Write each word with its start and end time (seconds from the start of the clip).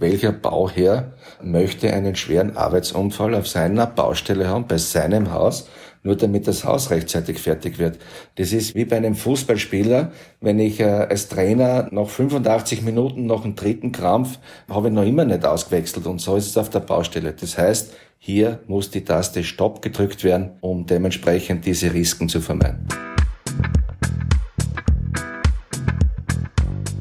Welcher 0.00 0.30
Bauherr 0.30 1.14
möchte 1.42 1.92
einen 1.92 2.14
schweren 2.14 2.56
Arbeitsunfall 2.56 3.34
auf 3.34 3.48
seiner 3.48 3.84
Baustelle 3.84 4.46
haben, 4.46 4.68
bei 4.68 4.78
seinem 4.78 5.32
Haus, 5.32 5.68
nur 6.04 6.14
damit 6.14 6.46
das 6.46 6.64
Haus 6.64 6.90
rechtzeitig 6.90 7.40
fertig 7.40 7.80
wird? 7.80 7.98
Das 8.36 8.52
ist 8.52 8.76
wie 8.76 8.84
bei 8.84 8.96
einem 8.96 9.16
Fußballspieler, 9.16 10.12
wenn 10.40 10.60
ich 10.60 10.78
äh, 10.78 10.84
als 10.84 11.26
Trainer 11.26 11.88
nach 11.90 12.08
85 12.08 12.82
Minuten 12.82 13.26
noch 13.26 13.42
einen 13.44 13.56
dritten 13.56 13.90
Krampf 13.90 14.38
habe 14.70 14.86
ich 14.86 14.94
noch 14.94 15.02
immer 15.02 15.24
nicht 15.24 15.44
ausgewechselt 15.44 16.06
und 16.06 16.20
so 16.20 16.36
ist 16.36 16.46
es 16.46 16.56
auf 16.56 16.70
der 16.70 16.78
Baustelle. 16.78 17.32
Das 17.32 17.58
heißt, 17.58 17.92
hier 18.20 18.60
muss 18.68 18.92
die 18.92 19.02
Taste 19.02 19.42
Stopp 19.42 19.82
gedrückt 19.82 20.22
werden, 20.22 20.58
um 20.60 20.86
dementsprechend 20.86 21.66
diese 21.66 21.92
Risiken 21.92 22.28
zu 22.28 22.40
vermeiden. 22.40 22.86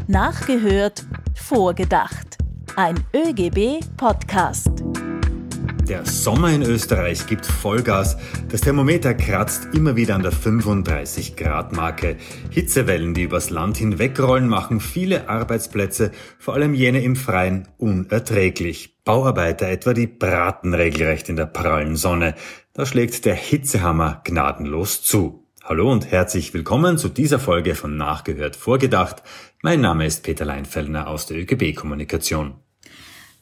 Nachgehört, 0.07 1.05
vorgedacht 1.35 2.37
ein 2.77 3.03
ÖGB-Podcast. 3.11 4.69
Der 5.89 6.05
Sommer 6.05 6.51
in 6.51 6.61
Österreich 6.61 7.25
gibt 7.25 7.47
Vollgas. 7.47 8.17
Das 8.51 8.61
Thermometer 8.61 9.15
kratzt 9.15 9.69
immer 9.73 9.95
wieder 9.95 10.13
an 10.13 10.21
der 10.21 10.31
35 10.31 11.35
Grad 11.35 11.71
Marke. 11.71 12.17
Hitzewellen, 12.51 13.15
die 13.15 13.23
übers 13.23 13.49
Land 13.49 13.77
hinwegrollen, 13.77 14.47
machen 14.47 14.79
viele 14.79 15.27
Arbeitsplätze, 15.27 16.11
vor 16.37 16.53
allem 16.53 16.75
jene 16.75 17.01
im 17.01 17.15
Freien, 17.15 17.67
unerträglich. 17.79 18.95
Bauarbeiter 19.03 19.67
etwa, 19.67 19.95
die 19.95 20.05
braten 20.05 20.75
regelrecht 20.75 21.29
in 21.29 21.35
der 21.35 21.47
prallen 21.47 21.95
Sonne. 21.95 22.35
Da 22.73 22.85
schlägt 22.85 23.25
der 23.25 23.33
Hitzehammer 23.33 24.21
gnadenlos 24.23 25.01
zu. 25.01 25.47
Hallo 25.63 25.91
und 25.91 26.11
herzlich 26.11 26.53
willkommen 26.53 26.99
zu 26.99 27.09
dieser 27.09 27.39
Folge 27.39 27.73
von 27.73 27.97
Nachgehört 27.97 28.55
Vorgedacht. 28.55 29.23
Mein 29.63 29.81
Name 29.81 30.05
ist 30.05 30.21
Peter 30.21 30.45
Leinfellner 30.45 31.07
aus 31.07 31.25
der 31.25 31.37
ÖGB 31.39 31.75
Kommunikation. 31.75 32.61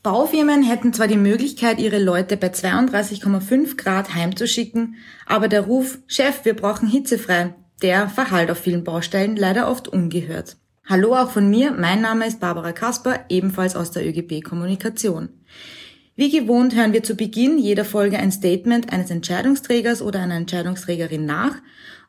Baufirmen 0.05 0.61
hätten 0.61 0.93
zwar 0.93 1.07
die 1.07 1.17
Möglichkeit, 1.17 1.79
ihre 1.79 1.97
Leute 1.97 2.37
bei 2.37 2.49
32,5 2.49 3.75
Grad 3.75 4.13
heimzuschicken, 4.13 4.97
aber 5.25 5.47
der 5.47 5.61
Ruf, 5.61 5.97
Chef, 6.05 6.45
wir 6.45 6.55
brauchen 6.55 6.87
hitzefrei, 6.87 7.55
der 7.81 8.07
verhallt 8.07 8.51
auf 8.51 8.59
vielen 8.59 8.83
Baustellen 8.83 9.35
leider 9.35 9.67
oft 9.67 9.87
ungehört. 9.87 10.57
Hallo 10.87 11.15
auch 11.15 11.31
von 11.31 11.49
mir, 11.49 11.71
mein 11.71 12.01
Name 12.01 12.27
ist 12.27 12.39
Barbara 12.39 12.71
Kasper, 12.71 13.21
ebenfalls 13.29 13.75
aus 13.75 13.89
der 13.89 14.07
ÖGB 14.07 14.43
Kommunikation. 14.43 15.29
Wie 16.15 16.29
gewohnt 16.29 16.75
hören 16.75 16.93
wir 16.93 17.01
zu 17.01 17.15
Beginn 17.15 17.57
jeder 17.57 17.83
Folge 17.83 18.19
ein 18.19 18.31
Statement 18.31 18.93
eines 18.93 19.09
Entscheidungsträgers 19.09 20.03
oder 20.03 20.19
einer 20.19 20.35
Entscheidungsträgerin 20.35 21.25
nach 21.25 21.55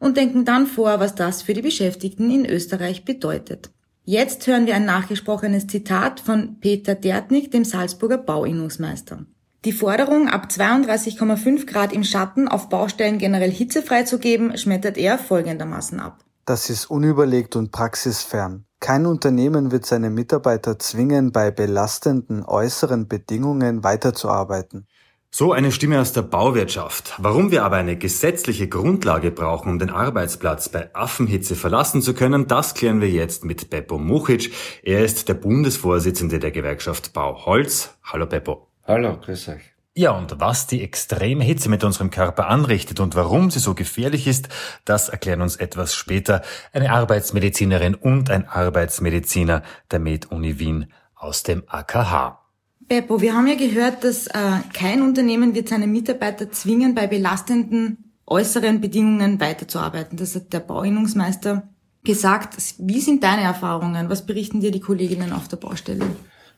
und 0.00 0.19
denken 0.19 0.44
dann 0.44 0.67
vor, 0.67 1.00
was 1.00 1.14
das 1.14 1.41
für 1.41 1.55
die 1.55 1.62
Beschäftigten 1.62 2.30
in 2.30 2.44
Österreich 2.44 3.06
bedeutet. 3.06 3.70
Jetzt 4.08 4.46
hören 4.46 4.66
wir 4.66 4.76
ein 4.76 4.84
nachgesprochenes 4.84 5.66
Zitat 5.66 6.20
von 6.20 6.60
Peter 6.60 6.94
Dertnig, 6.94 7.50
dem 7.50 7.64
Salzburger 7.64 8.18
Bauinnungsmeister. 8.18 9.26
Die 9.64 9.72
Forderung, 9.72 10.28
ab 10.28 10.46
32,5 10.48 11.66
Grad 11.66 11.92
im 11.92 12.04
Schatten 12.04 12.46
auf 12.46 12.68
Baustellen 12.68 13.18
generell 13.18 13.50
hitzefrei 13.50 14.04
zu 14.04 14.20
geben, 14.20 14.56
schmettert 14.56 14.96
er 14.96 15.18
folgendermaßen 15.18 15.98
ab. 15.98 16.24
Das 16.44 16.70
ist 16.70 16.88
unüberlegt 16.88 17.56
und 17.56 17.72
praxisfern. 17.72 18.66
Kein 18.78 19.06
Unternehmen 19.06 19.72
wird 19.72 19.86
seine 19.86 20.10
Mitarbeiter 20.10 20.78
zwingen, 20.78 21.32
bei 21.32 21.50
belastenden 21.50 22.44
äußeren 22.44 23.08
Bedingungen 23.08 23.82
weiterzuarbeiten. 23.82 24.86
So 25.30 25.52
eine 25.52 25.72
Stimme 25.72 26.00
aus 26.00 26.12
der 26.12 26.22
Bauwirtschaft. 26.22 27.14
Warum 27.19 27.50
wir 27.50 27.64
aber 27.64 27.77
eine 27.77 27.96
gesetzliche 27.96 28.69
Grundlage 28.69 29.30
brauchen, 29.30 29.70
um 29.70 29.78
den 29.78 29.91
Arbeitsplatz 29.91 30.68
bei 30.68 30.94
Affenhitze 30.94 31.56
verlassen 31.56 32.00
zu 32.00 32.14
können, 32.14 32.46
das 32.46 32.74
klären 32.74 33.00
wir 33.00 33.10
jetzt 33.10 33.44
mit 33.44 33.68
Beppo 33.68 33.98
Muchic. 33.98 34.52
Er 34.83 35.05
ist 35.05 35.28
der 35.28 35.34
Bundesvorsitzende 35.34 36.38
der 36.38 36.52
Gewerkschaft 36.52 37.12
Bau 37.12 37.44
Holz. 37.44 37.94
Hallo 38.05 38.27
Beppo. 38.27 38.68
Hallo, 38.84 39.18
grüß 39.20 39.48
euch. 39.48 39.77
Ja, 39.98 40.10
und 40.12 40.41
was 40.41 40.66
die 40.66 40.83
extreme 40.83 41.42
Hitze 41.42 41.70
mit 41.70 41.83
unserem 41.83 42.11
Körper 42.11 42.48
anrichtet 42.48 43.00
und 43.00 43.14
warum 43.14 43.50
sie 43.50 43.61
so 43.61 43.74
gefährlich 43.74 44.27
ist, 44.27 44.48
das 44.84 45.08
erklären 45.08 45.40
uns 45.40 45.56
etwas 45.56 45.95
später 45.95 46.42
eine 46.72 46.92
Arbeitsmedizinerin 46.92 47.95
und 47.95 48.30
ein 48.30 48.46
Arbeitsmediziner 48.46 49.62
der 49.90 49.98
Med-Uni 49.98 50.58
Wien 50.58 50.92
aus 51.14 51.42
dem 51.42 51.62
AKH. 51.67 52.45
Beppo, 52.89 53.20
wir 53.20 53.35
haben 53.35 53.48
ja 53.48 53.57
gehört, 53.57 54.05
dass 54.05 54.29
äh, 54.29 54.33
kein 54.73 55.02
Unternehmen 55.02 55.55
wird 55.55 55.69
seine 55.69 55.86
Mitarbeiter 55.86 56.51
zwingen, 56.52 56.95
bei 56.95 57.07
belastenden 57.07 58.13
äußeren 58.27 58.80
Bedingungen 58.80 59.41
weiterzuarbeiten. 59.41 60.17
Das 60.17 60.35
hat 60.35 60.52
der 60.52 60.61
Bauinnungsmeister 60.61 61.69
gesagt. 62.05 62.57
Wie 62.79 63.01
sind 63.01 63.25
deine 63.25 63.42
Erfahrungen? 63.42 64.08
Was 64.08 64.25
berichten 64.25 64.61
dir 64.61 64.70
die 64.70 64.80
Kolleginnen 64.80 65.33
auf 65.33 65.48
der 65.48 65.57
Baustelle? 65.57 66.05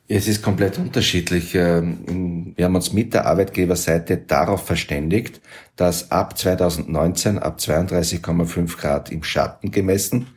Es 0.07 0.27
ist 0.27 0.41
komplett 0.41 0.77
unterschiedlich. 0.79 1.53
Ähm, 1.53 2.53
wir 2.55 2.65
haben 2.65 2.75
uns 2.75 2.93
mit 2.93 3.13
der 3.13 3.27
Arbeitgeberseite 3.27 4.17
darauf 4.17 4.65
verständigt, 4.65 5.41
dass 5.75 6.11
ab 6.11 6.37
2019 6.37 7.37
ab 7.37 7.59
32,5 7.59 8.77
Grad 8.77 9.11
im 9.11 9.23
Schatten 9.23 9.69
gemessen 9.71 10.27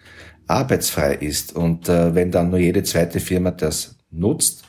arbeitsfrei 0.46 1.14
ist. 1.14 1.54
Und 1.54 1.88
äh, 1.88 2.14
wenn 2.14 2.30
dann 2.30 2.50
nur 2.50 2.58
jede 2.58 2.82
zweite 2.82 3.20
Firma 3.20 3.50
das 3.50 3.96
nutzt, 4.10 4.64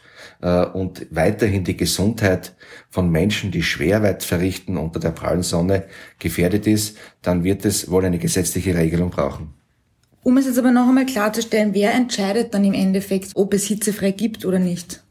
und 0.47 1.07
weiterhin 1.09 1.63
die 1.63 1.77
Gesundheit 1.77 2.53
von 2.89 3.09
Menschen, 3.09 3.51
die 3.51 3.63
Schwerweit 3.63 4.23
verrichten 4.23 4.77
unter 4.77 4.99
der 4.99 5.11
prallen 5.11 5.43
Sonne, 5.43 5.85
gefährdet 6.19 6.67
ist, 6.67 6.97
dann 7.21 7.43
wird 7.43 7.65
es 7.65 7.89
wohl 7.89 8.05
eine 8.05 8.19
gesetzliche 8.19 8.75
Regelung 8.75 9.09
brauchen. 9.09 9.53
Um 10.23 10.37
es 10.37 10.45
jetzt 10.45 10.57
aber 10.57 10.71
noch 10.71 10.87
einmal 10.87 11.05
klarzustellen, 11.05 11.73
wer 11.73 11.93
entscheidet 11.93 12.53
dann 12.53 12.63
im 12.63 12.73
Endeffekt, 12.73 13.31
ob 13.35 13.53
es 13.53 13.65
hitzefrei 13.65 14.11
gibt 14.11 14.45
oder 14.45 14.59
nicht? 14.59 15.03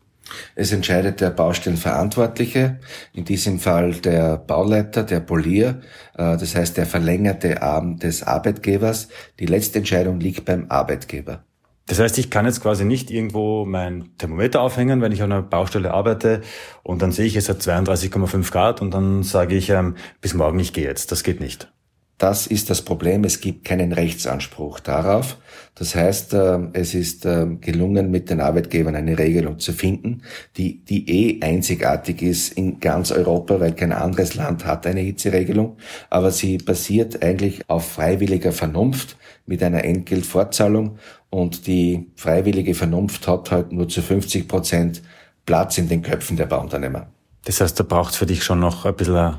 Es 0.55 0.73
entscheidet 0.73 1.21
der 1.21 1.31
Baustellenverantwortliche, 1.31 2.79
in 3.13 3.25
diesem 3.25 3.59
Fall 3.59 3.93
der 3.93 4.39
Bauleiter, 4.39 5.03
der 5.03 5.21
Polier, 5.21 5.83
äh, 6.15 6.37
das 6.37 6.55
heißt 6.55 6.77
der 6.77 6.87
verlängerte 6.87 7.63
Arm 7.63 7.99
des 7.99 8.23
Arbeitgebers. 8.23 9.09
Die 9.39 9.47
letzte 9.47 9.79
Entscheidung 9.79 10.21
liegt 10.21 10.45
beim 10.45 10.67
Arbeitgeber. 10.69 11.45
Das 11.87 11.99
heißt, 11.99 12.19
ich 12.19 12.31
kann 12.31 12.47
jetzt 12.47 12.63
quasi 12.63 12.85
nicht 12.85 13.11
irgendwo 13.11 13.65
mein 13.65 14.11
Thermometer 14.19 14.61
aufhängen, 14.61 15.01
wenn 15.01 15.13
ich 15.13 15.23
an 15.23 15.33
einer 15.33 15.43
Baustelle 15.43 15.93
arbeite 15.93 16.43
und 16.83 17.03
dann 17.03 17.13
sehe 17.13 17.27
ich, 17.27 17.37
es 17.37 17.49
hat 17.49 17.61
32,5 17.61 18.53
Grad 18.53 18.81
und 18.81 18.93
dann 18.93 19.23
sage 19.23 19.57
ich, 19.57 19.71
ähm, 19.71 19.97
bis 20.21 20.35
morgen, 20.35 20.59
ich 20.59 20.73
gehe 20.73 20.85
jetzt. 20.85 21.11
Das 21.11 21.25
geht 21.25 21.41
nicht. 21.41 21.73
Das 22.23 22.47
ist 22.47 22.71
das 22.71 22.83
Problem. 22.83 23.25
Es 23.25 23.41
gibt 23.41 23.65
keinen 23.65 23.93
Rechtsanspruch 23.93 24.79
darauf. 24.79 25.39
Das 25.75 25.97
heißt, 25.97 26.35
ähm, 26.35 26.71
es 26.73 26.95
ist 26.95 27.27
ähm, 27.27 27.61
gelungen, 27.61 28.13
mit 28.13 28.31
den 28.31 28.41
Arbeitgebern 28.41 28.95
eine 28.95 29.19
Regelung 29.19 29.59
zu 29.59 29.73
finden, 29.73 30.23
die, 30.57 30.85
die 30.85 31.11
eh 31.11 31.43
einzigartig 31.43 32.23
ist 32.23 32.53
in 32.53 32.79
ganz 32.79 33.11
Europa, 33.11 33.59
weil 33.59 33.73
kein 33.73 33.91
anderes 33.91 34.37
Land 34.37 34.65
hat 34.65 34.87
eine 34.87 35.01
Hitzeregelung. 35.01 35.79
Aber 36.11 36.31
sie 36.31 36.59
basiert 36.59 37.25
eigentlich 37.25 37.69
auf 37.69 37.91
freiwilliger 37.91 38.53
Vernunft 38.53 39.17
mit 39.45 39.61
einer 39.61 39.85
Entgeltfortzahlung 39.85 40.99
und 41.33 41.67
die 41.67 42.11
freiwillige 42.15 42.75
Vernunft 42.75 43.27
hat 43.27 43.51
halt 43.51 43.73
nur 43.73 43.89
zu 43.89 44.03
50 44.03 44.47
Prozent 44.47 45.03
Platz 45.47 45.79
in 45.79 45.89
den 45.89 46.03
Köpfen 46.03 46.37
der 46.37 46.45
Bauunternehmer. 46.45 47.07
Das 47.47 47.61
heißt, 47.61 47.81
da 47.81 47.85
braucht 47.85 48.15
für 48.15 48.27
dich 48.27 48.45
schon 48.45 48.61
noch 48.61 48.85
ein 48.85 48.95
bisschen 48.95 49.39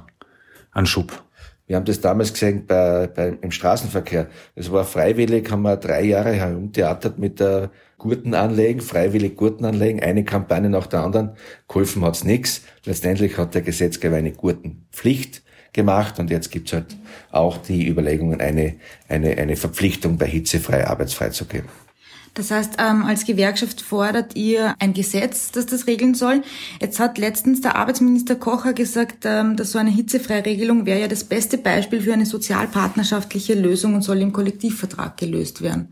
einen 0.71 0.87
Schub. 0.87 1.23
Wir 1.67 1.75
haben 1.75 1.85
das 1.85 2.01
damals 2.01 2.33
gesehen 2.33 2.65
bei, 2.65 3.07
bei, 3.07 3.37
im 3.39 3.51
Straßenverkehr. 3.51 4.27
Es 4.55 4.71
war 4.71 4.85
freiwillig, 4.85 5.49
haben 5.51 5.61
wir 5.61 5.77
drei 5.77 6.03
Jahre 6.03 6.33
herumtheatert 6.33 7.19
mit 7.19 7.39
der 7.39 7.69
Gurtenanlegen, 7.99 8.81
freiwillig 8.81 9.37
Gurtenanlegen, 9.37 10.01
eine 10.01 10.25
Kampagne 10.25 10.69
nach 10.71 10.87
der 10.87 11.01
anderen. 11.01 11.37
Geholfen 11.67 12.03
hat's 12.03 12.23
nichts. 12.23 12.63
Letztendlich 12.85 13.37
hat 13.37 13.53
der 13.53 13.61
Gesetzgeber 13.61 14.15
eine 14.15 14.31
Gurtenpflicht 14.31 15.43
gemacht 15.73 16.19
und 16.19 16.29
jetzt 16.29 16.51
gibt's 16.51 16.73
halt 16.73 16.95
auch 17.31 17.57
die 17.57 17.87
Überlegungen, 17.87 18.39
eine, 18.39 18.75
eine, 19.09 19.37
eine 19.37 19.55
Verpflichtung 19.55 20.17
bei 20.17 20.27
hitzefrei 20.27 20.87
arbeitsfrei 20.87 21.29
zu 21.29 21.45
geben. 21.45 21.67
Das 22.35 22.49
heißt, 22.49 22.77
ähm, 22.79 23.03
als 23.03 23.25
Gewerkschaft 23.25 23.81
fordert 23.81 24.35
ihr 24.35 24.73
ein 24.79 24.93
Gesetz, 24.93 25.51
das 25.51 25.67
das 25.67 25.85
regeln 25.85 26.15
soll. 26.15 26.41
Jetzt 26.81 26.99
hat 26.99 27.19
letztens 27.19 27.61
der 27.61 27.75
Arbeitsminister 27.75 28.35
Kocher 28.35 28.73
gesagt, 28.73 29.25
ähm, 29.25 29.55
dass 29.55 29.71
so 29.71 29.77
eine 29.77 29.91
hitzefreie 29.91 30.43
Regelung 30.43 30.87
wäre 30.87 31.01
ja 31.01 31.07
das 31.07 31.23
beste 31.25 31.59
Beispiel 31.59 32.01
für 32.01 32.13
eine 32.13 32.25
sozialpartnerschaftliche 32.25 33.53
Lösung 33.53 33.93
und 33.93 34.01
soll 34.01 34.19
im 34.21 34.33
Kollektivvertrag 34.33 35.15
gelöst 35.17 35.61
werden. 35.61 35.89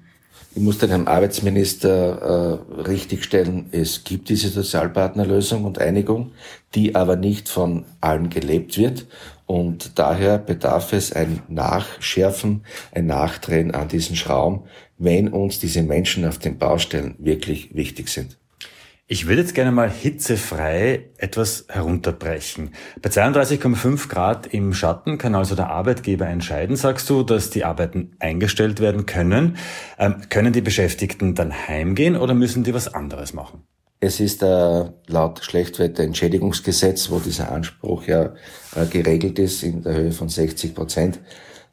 Ich 0.53 0.61
muss 0.61 0.79
den 0.79 0.89
Herrn 0.89 1.07
Arbeitsminister 1.07 2.59
äh, 2.75 2.81
richtigstellen, 2.81 3.67
es 3.71 4.03
gibt 4.03 4.27
diese 4.27 4.49
Sozialpartnerlösung 4.49 5.63
und 5.63 5.79
Einigung, 5.79 6.31
die 6.75 6.95
aber 6.95 7.15
nicht 7.15 7.47
von 7.47 7.85
allen 8.01 8.29
gelebt 8.29 8.77
wird. 8.77 9.05
Und 9.51 9.99
daher 9.99 10.37
bedarf 10.37 10.93
es 10.93 11.11
ein 11.11 11.41
Nachschärfen, 11.49 12.63
ein 12.93 13.05
Nachdrehen 13.05 13.71
an 13.71 13.89
diesen 13.89 14.15
Schrauben, 14.15 14.61
wenn 14.97 15.27
uns 15.27 15.59
diese 15.59 15.83
Menschen 15.83 16.23
auf 16.23 16.37
den 16.37 16.57
Baustellen 16.57 17.15
wirklich 17.19 17.75
wichtig 17.75 18.07
sind. 18.07 18.37
Ich 19.07 19.27
würde 19.27 19.41
jetzt 19.41 19.53
gerne 19.53 19.73
mal 19.73 19.91
hitzefrei 19.91 21.09
etwas 21.17 21.65
herunterbrechen. 21.67 22.71
Bei 23.01 23.09
32,5 23.09 24.07
Grad 24.07 24.47
im 24.47 24.73
Schatten 24.73 25.17
kann 25.17 25.35
also 25.35 25.53
der 25.53 25.69
Arbeitgeber 25.69 26.27
entscheiden, 26.27 26.77
sagst 26.77 27.09
du, 27.09 27.23
dass 27.23 27.49
die 27.49 27.65
Arbeiten 27.65 28.15
eingestellt 28.19 28.79
werden 28.79 29.05
können. 29.05 29.57
Ähm, 29.99 30.21
können 30.29 30.53
die 30.53 30.61
Beschäftigten 30.61 31.35
dann 31.35 31.51
heimgehen 31.51 32.15
oder 32.15 32.33
müssen 32.33 32.63
die 32.63 32.73
was 32.73 32.93
anderes 32.93 33.33
machen? 33.33 33.63
Es 34.03 34.19
ist 34.19 34.41
äh, 34.41 34.85
laut 35.05 35.43
Schlechtwetterentschädigungsgesetz, 35.43 37.11
wo 37.11 37.19
dieser 37.19 37.51
Anspruch 37.51 38.05
ja 38.05 38.33
äh, 38.75 38.87
geregelt 38.89 39.37
ist 39.37 39.61
in 39.61 39.83
der 39.83 39.93
Höhe 39.93 40.11
von 40.11 40.27
60 40.27 40.73
Prozent, 40.73 41.19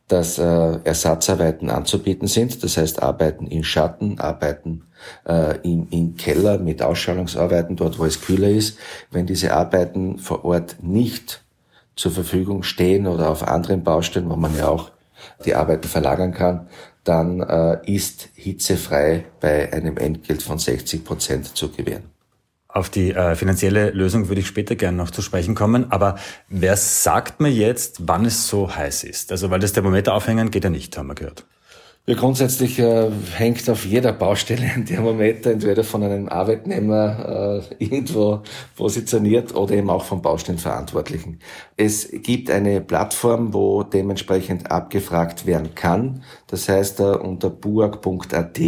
dass 0.09 0.39
äh, 0.39 0.79
Ersatzarbeiten 0.85 1.71
anzubieten 1.71 2.29
sind. 2.29 2.63
Das 2.63 2.77
heißt 2.77 3.03
Arbeiten 3.03 3.47
in 3.47 3.65
Schatten, 3.65 4.21
Arbeiten 4.21 4.83
äh, 5.27 5.57
in, 5.63 5.89
in 5.89 6.17
Keller 6.17 6.59
mit 6.59 6.83
Ausschallungsarbeiten, 6.83 7.77
dort 7.77 7.99
wo 7.99 8.05
es 8.05 8.21
kühler 8.21 8.51
ist. 8.51 8.77
Wenn 9.11 9.25
diese 9.25 9.55
Arbeiten 9.55 10.19
vor 10.19 10.45
Ort 10.45 10.83
nicht 10.83 11.43
zur 11.97 12.13
Verfügung 12.13 12.63
stehen 12.63 13.07
oder 13.07 13.31
auf 13.31 13.43
anderen 13.43 13.85
Baustellen, 13.85 14.29
wo 14.29 14.37
man 14.37 14.55
ja 14.55 14.69
auch 14.69 14.91
die 15.47 15.55
Arbeiten 15.55 15.89
verlagern 15.89 16.35
kann, 16.35 16.69
dann 17.05 17.41
äh, 17.41 17.79
ist 17.91 18.29
hitzefrei 18.35 19.25
bei 19.41 19.73
einem 19.73 19.97
Entgelt 19.97 20.43
von 20.43 20.59
60 20.59 21.07
Prozent 21.07 21.57
zu 21.57 21.71
gewähren. 21.71 22.18
Auf 22.79 22.91
die 22.91 23.13
äh, 23.13 23.35
finanzielle 23.35 23.91
Lösung 23.91 24.29
würde 24.29 24.41
ich 24.41 24.47
später 24.47 24.77
gerne 24.77 24.97
noch 24.97 25.11
zu 25.11 25.21
sprechen 25.21 25.57
kommen. 25.57 25.91
Aber 25.91 26.17
wer 26.49 26.77
sagt 26.77 27.41
mir 27.41 27.51
jetzt, 27.51 28.07
wann 28.07 28.25
es 28.25 28.47
so 28.47 28.73
heiß 28.73 29.03
ist? 29.03 29.33
Also 29.33 29.51
weil 29.51 29.59
das 29.59 29.73
Thermometer 29.73 30.15
aufhängen 30.15 30.53
geht 30.53 30.63
ja 30.63 30.71
nicht, 30.71 30.97
haben 30.97 31.09
wir 31.09 31.17
gehört. 31.17 31.45
Ja, 32.09 32.15
grundsätzlich 32.15 32.79
äh, 32.79 33.11
hängt 33.37 33.69
auf 33.69 33.85
jeder 33.85 34.15
Baustelle 34.15 34.63
ein 34.75 34.87
Thermometer, 34.87 35.51
entweder 35.51 35.85
von 35.85 36.03
einem 36.03 36.27
Arbeitnehmer 36.27 37.61
äh, 37.79 37.85
irgendwo 37.85 38.41
positioniert 38.77 39.55
oder 39.55 39.75
eben 39.75 39.91
auch 39.91 40.05
vom 40.05 40.23
Baustellenverantwortlichen. 40.23 41.39
Es 41.77 42.09
gibt 42.11 42.51
eine 42.51 42.81
Plattform, 42.81 43.53
wo 43.53 43.83
dementsprechend 43.83 44.71
abgefragt 44.71 45.45
werden 45.45 45.75
kann. 45.75 46.23
Das 46.47 46.71
heißt, 46.71 47.01
äh, 47.01 47.03
unter 47.03 47.51
buag.at 47.51 48.59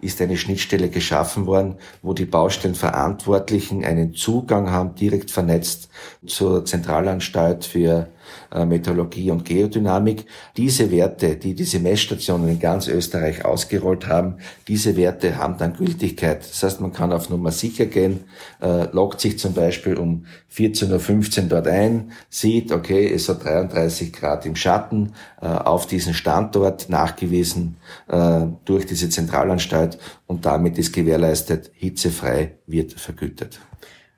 ist 0.00 0.20
eine 0.20 0.36
Schnittstelle 0.36 0.88
geschaffen 0.88 1.46
worden, 1.46 1.76
wo 2.02 2.14
die 2.14 2.24
Baustellenverantwortlichen 2.24 3.84
einen 3.84 4.12
Zugang 4.14 4.72
haben, 4.72 4.96
direkt 4.96 5.30
vernetzt 5.30 5.88
zur 6.26 6.64
Zentralanstalt 6.64 7.64
für 7.64 8.08
äh, 8.52 8.64
Meteorologie 8.64 9.30
und 9.30 9.44
Geodynamik. 9.44 10.26
Diese 10.56 10.90
Werte, 10.90 11.36
die 11.36 11.54
diese 11.54 11.80
Messstationen 11.80 12.48
in 12.48 12.60
ganz 12.60 12.88
Österreich 12.88 13.44
ausgerollt 13.44 14.06
haben, 14.06 14.36
diese 14.68 14.96
Werte 14.96 15.36
haben 15.36 15.56
dann 15.58 15.74
Gültigkeit. 15.74 16.40
Das 16.40 16.62
heißt, 16.62 16.80
man 16.80 16.92
kann 16.92 17.12
auf 17.12 17.30
Nummer 17.30 17.50
sicher 17.50 17.86
gehen, 17.86 18.24
äh, 18.60 18.84
loggt 18.92 19.20
sich 19.20 19.38
zum 19.38 19.54
Beispiel 19.54 19.96
um 19.96 20.26
14.15 20.54 21.42
Uhr 21.42 21.48
dort 21.48 21.68
ein, 21.68 22.12
sieht, 22.28 22.72
okay, 22.72 23.12
es 23.12 23.28
hat 23.28 23.44
33 23.44 24.12
Grad 24.12 24.46
im 24.46 24.56
Schatten 24.56 25.14
äh, 25.40 25.46
auf 25.46 25.86
diesen 25.86 26.14
Standort 26.14 26.88
nachgewiesen 26.88 27.76
äh, 28.08 28.46
durch 28.64 28.86
diese 28.86 29.08
Zentralanstalt 29.08 29.98
und 30.26 30.44
damit 30.44 30.78
ist 30.78 30.92
gewährleistet, 30.92 31.70
hitzefrei 31.74 32.58
wird 32.66 32.92
vergütet. 32.92 33.60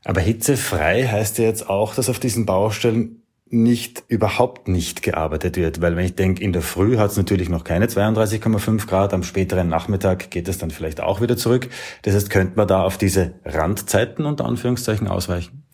Aber 0.04 0.20
hitzefrei 0.20 1.06
heißt 1.06 1.38
ja 1.38 1.44
jetzt 1.44 1.68
auch, 1.68 1.94
dass 1.94 2.10
auf 2.10 2.18
diesen 2.18 2.44
Baustellen 2.44 3.23
nicht, 3.46 4.04
überhaupt 4.08 4.68
nicht 4.68 5.02
gearbeitet 5.02 5.56
wird. 5.56 5.80
Weil 5.80 5.96
wenn 5.96 6.04
ich 6.04 6.14
denke, 6.14 6.42
in 6.42 6.52
der 6.52 6.62
Früh 6.62 6.96
hat 6.96 7.10
es 7.10 7.16
natürlich 7.16 7.48
noch 7.48 7.64
keine 7.64 7.86
32,5 7.86 8.86
Grad, 8.86 9.12
am 9.14 9.22
späteren 9.22 9.68
Nachmittag 9.68 10.30
geht 10.30 10.48
es 10.48 10.58
dann 10.58 10.70
vielleicht 10.70 11.00
auch 11.00 11.20
wieder 11.20 11.36
zurück. 11.36 11.68
Das 12.02 12.14
heißt, 12.14 12.30
könnte 12.30 12.56
man 12.56 12.68
da 12.68 12.82
auf 12.82 12.98
diese 12.98 13.34
Randzeiten 13.44 14.24
unter 14.24 14.46
Anführungszeichen 14.46 15.08
ausweichen? 15.08 15.64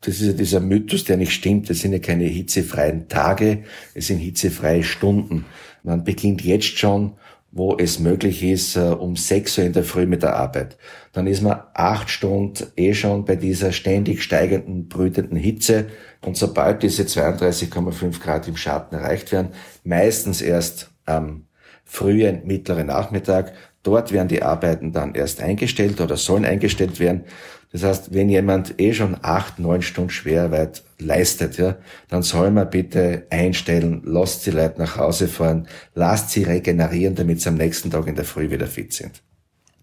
Das 0.00 0.20
ist 0.20 0.26
ja 0.26 0.32
dieser 0.32 0.60
Mythos, 0.60 1.04
der 1.04 1.16
nicht 1.16 1.32
stimmt. 1.32 1.70
Es 1.70 1.80
sind 1.80 1.92
ja 1.92 2.00
keine 2.00 2.24
hitzefreien 2.24 3.08
Tage, 3.08 3.64
es 3.94 4.08
sind 4.08 4.18
hitzefreie 4.18 4.82
Stunden. 4.82 5.44
Man 5.84 6.02
beginnt 6.02 6.42
jetzt 6.42 6.78
schon 6.78 7.12
wo 7.52 7.76
es 7.76 8.00
möglich 8.00 8.42
ist, 8.42 8.76
äh, 8.76 8.80
um 8.80 9.14
sechs 9.14 9.58
Uhr 9.58 9.64
in 9.64 9.74
der 9.74 9.84
Früh 9.84 10.06
mit 10.06 10.22
der 10.22 10.36
Arbeit. 10.36 10.78
Dann 11.12 11.26
ist 11.26 11.42
man 11.42 11.60
acht 11.74 12.08
Stunden 12.08 12.66
eh 12.76 12.94
schon 12.94 13.26
bei 13.26 13.36
dieser 13.36 13.72
ständig 13.72 14.22
steigenden, 14.22 14.88
brütenden 14.88 15.36
Hitze. 15.36 15.88
Und 16.22 16.36
sobald 16.38 16.82
diese 16.82 17.02
32,5 17.02 18.20
Grad 18.20 18.48
im 18.48 18.56
Schatten 18.56 18.94
erreicht 18.96 19.32
werden, 19.32 19.50
meistens 19.84 20.40
erst 20.40 20.90
am 21.04 21.44
frühen, 21.84 22.46
mittleren 22.46 22.86
Nachmittag, 22.86 23.52
dort 23.82 24.12
werden 24.12 24.28
die 24.28 24.42
Arbeiten 24.42 24.92
dann 24.92 25.14
erst 25.14 25.42
eingestellt 25.42 26.00
oder 26.00 26.16
sollen 26.16 26.46
eingestellt 26.46 27.00
werden. 27.00 27.24
Das 27.72 27.84
heißt, 27.84 28.12
wenn 28.12 28.28
jemand 28.28 28.78
eh 28.78 28.92
schon 28.92 29.16
acht, 29.22 29.58
neun 29.58 29.80
Stunden 29.80 30.10
Schwerarbeit 30.10 30.82
leistet, 30.98 31.56
ja, 31.56 31.76
dann 32.08 32.22
soll 32.22 32.50
man 32.50 32.68
bitte 32.68 33.26
einstellen, 33.30 34.02
lasst 34.04 34.44
die 34.44 34.50
Leute 34.50 34.78
nach 34.78 34.98
Hause 34.98 35.26
fahren, 35.26 35.66
lasst 35.94 36.30
sie 36.30 36.42
regenerieren, 36.42 37.14
damit 37.14 37.40
sie 37.40 37.48
am 37.48 37.56
nächsten 37.56 37.90
Tag 37.90 38.06
in 38.06 38.14
der 38.14 38.26
Früh 38.26 38.50
wieder 38.50 38.66
fit 38.66 38.92
sind. 38.92 39.22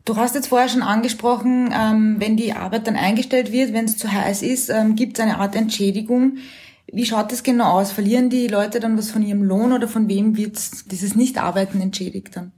Du 0.05 0.17
hast 0.17 0.35
jetzt 0.35 0.47
vorher 0.47 0.69
schon 0.69 0.83
angesprochen, 0.83 1.73
ähm, 1.73 2.15
wenn 2.19 2.37
die 2.37 2.53
Arbeit 2.53 2.87
dann 2.87 2.95
eingestellt 2.95 3.51
wird, 3.51 3.73
wenn 3.73 3.85
es 3.85 3.97
zu 3.97 4.11
heiß 4.11 4.43
ist, 4.43 4.69
ähm, 4.69 4.95
gibt 4.95 5.17
es 5.17 5.23
eine 5.23 5.39
Art 5.39 5.55
Entschädigung. 5.55 6.37
Wie 6.91 7.05
schaut 7.05 7.31
das 7.31 7.43
genau 7.43 7.79
aus? 7.79 7.91
Verlieren 7.91 8.29
die 8.29 8.47
Leute 8.47 8.79
dann 8.79 8.97
was 8.97 9.11
von 9.11 9.23
ihrem 9.23 9.43
Lohn 9.43 9.73
oder 9.73 9.87
von 9.87 10.07
wem 10.07 10.37
wird 10.37 10.57
dieses 10.91 11.15
Nichtarbeiten 11.15 11.81
entschädigt 11.81 12.35
dann? 12.35 12.51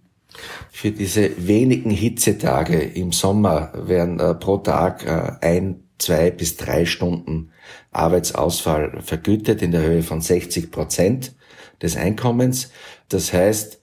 Für 0.72 0.92
diese 0.92 1.48
wenigen 1.48 1.90
Hitzetage 1.90 2.80
im 2.80 3.12
Sommer 3.12 3.72
werden 3.76 4.20
äh, 4.20 4.34
pro 4.36 4.58
Tag 4.58 5.06
äh, 5.06 5.46
ein, 5.46 5.84
zwei 5.98 6.32
bis 6.32 6.58
drei 6.58 6.86
Stunden 6.86 7.52
Arbeitsausfall 7.92 9.02
vergütet 9.02 9.62
in 9.62 9.72
der 9.72 9.82
Höhe 9.82 10.04
von 10.04 10.22
60 10.22 10.72
Prozent 10.72 11.36
des 11.82 11.96
Einkommens. 11.98 12.72
Das 13.10 13.34
heißt, 13.34 13.82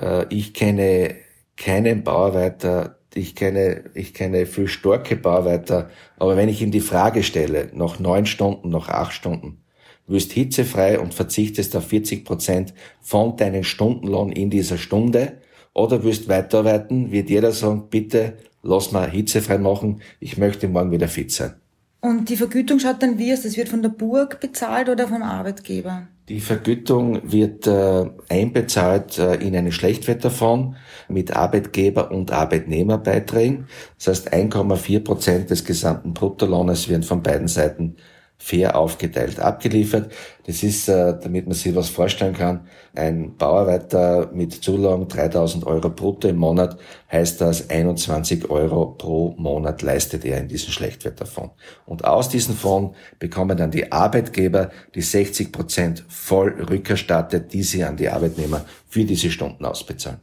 äh, 0.00 0.26
ich 0.34 0.54
kenne 0.54 1.16
keinen 1.56 2.04
Bauarbeiter, 2.04 2.98
ich 3.14 3.34
kenne, 3.34 3.84
ich 3.94 4.12
kenne 4.12 4.46
viel 4.46 4.68
starke 4.68 5.16
Bauarbeiter, 5.16 5.90
aber 6.18 6.36
wenn 6.36 6.50
ich 6.50 6.60
ihm 6.60 6.70
die 6.70 6.80
Frage 6.80 7.22
stelle, 7.22 7.70
noch 7.72 7.98
neun 7.98 8.26
Stunden, 8.26 8.68
noch 8.68 8.88
acht 8.88 9.14
Stunden, 9.14 9.62
wirst 10.06 10.32
hitzefrei 10.32 11.00
und 11.00 11.14
verzichtest 11.14 11.74
auf 11.74 11.88
40 11.88 12.24
Prozent 12.24 12.74
von 13.00 13.36
deinen 13.36 13.64
Stundenlohn 13.64 14.30
in 14.30 14.50
dieser 14.50 14.78
Stunde, 14.78 15.40
oder 15.76 16.02
willst 16.02 16.28
weiterarbeiten, 16.28 17.12
wird 17.12 17.28
jeder 17.28 17.52
sagen, 17.52 17.88
bitte 17.90 18.34
lass 18.62 18.92
mal 18.92 19.10
hitzefrei 19.10 19.58
machen, 19.58 20.00
ich 20.20 20.38
möchte 20.38 20.68
morgen 20.68 20.90
wieder 20.90 21.08
fit 21.08 21.30
sein. 21.30 21.54
Und 22.00 22.28
die 22.28 22.36
Vergütung 22.36 22.78
schaut 22.78 23.02
dann 23.02 23.18
wie 23.18 23.32
aus? 23.32 23.42
Das 23.42 23.56
wird 23.56 23.68
von 23.68 23.82
der 23.82 23.90
Burg 23.90 24.40
bezahlt 24.40 24.88
oder 24.88 25.08
vom 25.08 25.22
Arbeitgeber? 25.22 26.08
Die 26.28 26.40
Vergütung 26.40 27.20
wird 27.30 27.66
äh, 27.66 28.06
einbezahlt 28.28 29.18
äh, 29.18 29.34
in 29.36 29.54
einen 29.54 29.70
Schlechtwetterfonds 29.70 30.76
mit 31.08 31.36
Arbeitgeber- 31.36 32.10
und 32.10 32.32
Arbeitnehmerbeiträgen. 32.32 33.66
Das 33.98 34.08
heißt, 34.08 34.32
1,4 34.32 35.00
Prozent 35.00 35.50
des 35.50 35.64
gesamten 35.64 36.14
Bruttolohnes 36.14 36.88
werden 36.88 37.02
von 37.02 37.22
beiden 37.22 37.48
Seiten 37.48 37.96
fair 38.38 38.76
aufgeteilt 38.76 39.40
abgeliefert. 39.40 40.12
Das 40.46 40.62
ist, 40.62 40.88
äh, 40.88 41.18
damit 41.20 41.46
man 41.46 41.54
sich 41.54 41.74
was 41.74 41.88
vorstellen 41.88 42.34
kann, 42.34 42.68
ein 42.94 43.36
Bauarbeiter 43.36 44.30
mit 44.32 44.52
Zulagen 44.52 45.08
3000 45.08 45.66
Euro 45.66 45.88
brutto 45.90 46.28
im 46.28 46.36
Monat, 46.36 46.78
heißt 47.10 47.40
das 47.40 47.70
21 47.70 48.48
Euro 48.50 48.94
pro 48.98 49.34
Monat 49.36 49.82
leistet 49.82 50.24
er 50.24 50.38
in 50.38 50.48
diesen 50.48 50.72
Schlechtwetterfonds. 50.72 51.54
Und 51.86 52.04
aus 52.04 52.28
diesem 52.28 52.54
Fonds 52.54 52.96
bekommen 53.18 53.56
dann 53.56 53.70
die 53.70 53.90
Arbeitgeber 53.90 54.70
die 54.94 55.02
60 55.02 55.50
Prozent 55.50 56.04
voll 56.08 56.50
rückerstattet, 56.70 57.52
die 57.52 57.62
sie 57.62 57.84
an 57.84 57.96
die 57.96 58.08
Arbeitnehmer 58.08 58.64
für 58.88 59.04
diese 59.04 59.30
Stunden 59.30 59.64
ausbezahlen. 59.64 60.20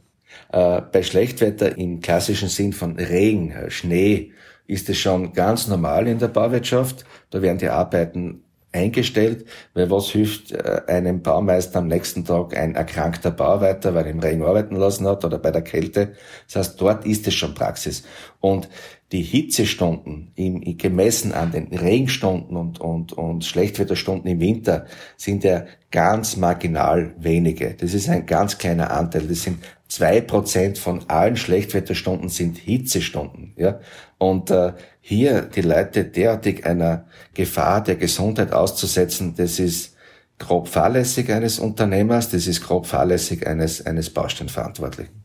Äh, 0.52 0.82
bei 0.92 1.02
Schlechtwetter 1.02 1.76
im 1.76 2.00
klassischen 2.00 2.48
Sinn 2.48 2.72
von 2.72 2.96
Regen, 2.96 3.50
äh, 3.50 3.70
Schnee, 3.70 4.32
ist 4.66 4.88
es 4.88 4.98
schon 4.98 5.32
ganz 5.32 5.68
normal 5.68 6.06
in 6.08 6.18
der 6.18 6.28
Bauwirtschaft. 6.28 7.04
Da 7.30 7.42
werden 7.42 7.58
die 7.58 7.68
Arbeiten 7.68 8.44
eingestellt, 8.74 9.46
weil 9.72 9.90
was 9.90 10.08
hilft 10.08 10.52
äh, 10.52 10.82
einem 10.88 11.22
Baumeister 11.22 11.78
am 11.78 11.86
nächsten 11.86 12.24
Tag 12.24 12.56
ein 12.56 12.74
erkrankter 12.74 13.30
Bauarbeiter, 13.30 13.94
weil 13.94 14.06
er 14.06 14.10
im 14.10 14.18
Regen 14.18 14.42
arbeiten 14.42 14.76
lassen 14.76 15.06
hat 15.06 15.24
oder 15.24 15.38
bei 15.38 15.52
der 15.52 15.62
Kälte. 15.62 16.14
Das 16.46 16.56
heißt, 16.56 16.80
dort 16.80 17.06
ist 17.06 17.26
es 17.26 17.34
schon 17.34 17.54
Praxis. 17.54 18.02
Und 18.40 18.68
die 19.14 19.22
Hitzestunden 19.22 20.32
im, 20.34 20.76
gemessen 20.76 21.32
an 21.32 21.52
den 21.52 21.68
Regenstunden 21.68 22.56
und, 22.56 22.80
und, 22.80 23.12
und 23.12 23.44
Schlechtwetterstunden 23.44 24.28
im 24.28 24.40
Winter 24.40 24.86
sind 25.16 25.44
ja 25.44 25.66
ganz 25.92 26.36
marginal 26.36 27.14
wenige. 27.16 27.74
Das 27.74 27.94
ist 27.94 28.08
ein 28.08 28.26
ganz 28.26 28.58
kleiner 28.58 28.90
Anteil. 28.90 29.28
Das 29.28 29.44
sind 29.44 29.58
zwei 29.86 30.20
Prozent 30.20 30.78
von 30.78 31.08
allen 31.08 31.36
Schlechtwetterstunden 31.36 32.28
sind 32.28 32.58
Hitzestunden. 32.58 33.52
Ja? 33.56 33.78
Und 34.18 34.50
äh, 34.50 34.72
hier 35.00 35.42
die 35.42 35.62
Leute 35.62 36.06
derartig 36.06 36.66
einer 36.66 37.06
Gefahr 37.34 37.84
der 37.84 37.94
Gesundheit 37.94 38.52
auszusetzen, 38.52 39.34
das 39.36 39.60
ist 39.60 39.94
grob 40.40 40.66
fahrlässig 40.66 41.30
eines 41.30 41.60
Unternehmers, 41.60 42.30
das 42.30 42.48
ist 42.48 42.62
grob 42.62 42.86
fahrlässig 42.86 43.46
eines, 43.46 43.86
eines 43.86 44.10
Baustellenverantwortlichen. 44.10 45.23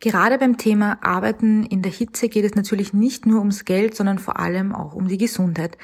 Gerade 0.00 0.38
beim 0.38 0.56
Thema 0.56 0.98
Arbeiten 1.02 1.62
in 1.62 1.82
der 1.82 1.92
Hitze 1.92 2.30
geht 2.30 2.46
es 2.46 2.54
natürlich 2.54 2.94
nicht 2.94 3.26
nur 3.26 3.40
ums 3.40 3.66
Geld, 3.66 3.94
sondern 3.94 4.18
vor 4.18 4.38
allem 4.38 4.74
auch 4.74 4.94
um 4.94 5.08
die 5.08 5.18
Gesundheit. 5.18 5.76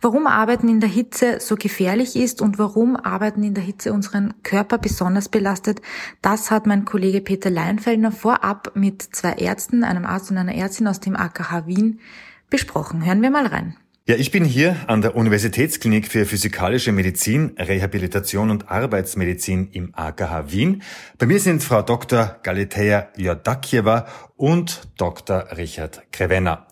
Warum 0.00 0.26
Arbeiten 0.26 0.70
in 0.70 0.80
der 0.80 0.88
Hitze 0.88 1.38
so 1.38 1.54
gefährlich 1.54 2.16
ist 2.16 2.40
und 2.40 2.58
warum 2.58 2.96
Arbeiten 2.96 3.42
in 3.42 3.52
der 3.52 3.62
Hitze 3.62 3.92
unseren 3.92 4.32
Körper 4.42 4.78
besonders 4.78 5.28
belastet, 5.28 5.82
das 6.22 6.50
hat 6.50 6.66
mein 6.66 6.86
Kollege 6.86 7.20
Peter 7.20 7.50
Leinfeldner 7.50 8.10
vorab 8.10 8.72
mit 8.74 9.02
zwei 9.02 9.32
Ärzten, 9.32 9.84
einem 9.84 10.06
Arzt 10.06 10.30
und 10.30 10.38
einer 10.38 10.54
Ärztin 10.54 10.88
aus 10.88 11.00
dem 11.00 11.14
AKH 11.14 11.66
Wien, 11.66 12.00
besprochen. 12.48 13.04
Hören 13.04 13.20
wir 13.20 13.30
mal 13.30 13.46
rein. 13.46 13.76
Ja, 14.08 14.16
ich 14.16 14.30
bin 14.30 14.42
hier 14.42 14.74
an 14.86 15.02
der 15.02 15.16
Universitätsklinik 15.16 16.08
für 16.08 16.24
Physikalische 16.24 16.92
Medizin, 16.92 17.54
Rehabilitation 17.58 18.48
und 18.48 18.70
Arbeitsmedizin 18.70 19.68
im 19.72 19.94
AKH 19.94 20.50
Wien. 20.50 20.82
Bei 21.18 21.26
mir 21.26 21.38
sind 21.38 21.62
Frau 21.62 21.82
Dr. 21.82 22.38
Galitea 22.42 23.10
Jodakieva 23.18 24.06
und 24.34 24.88
Dr. 24.96 25.48
Richard 25.58 26.10
Krevenner. 26.10 26.66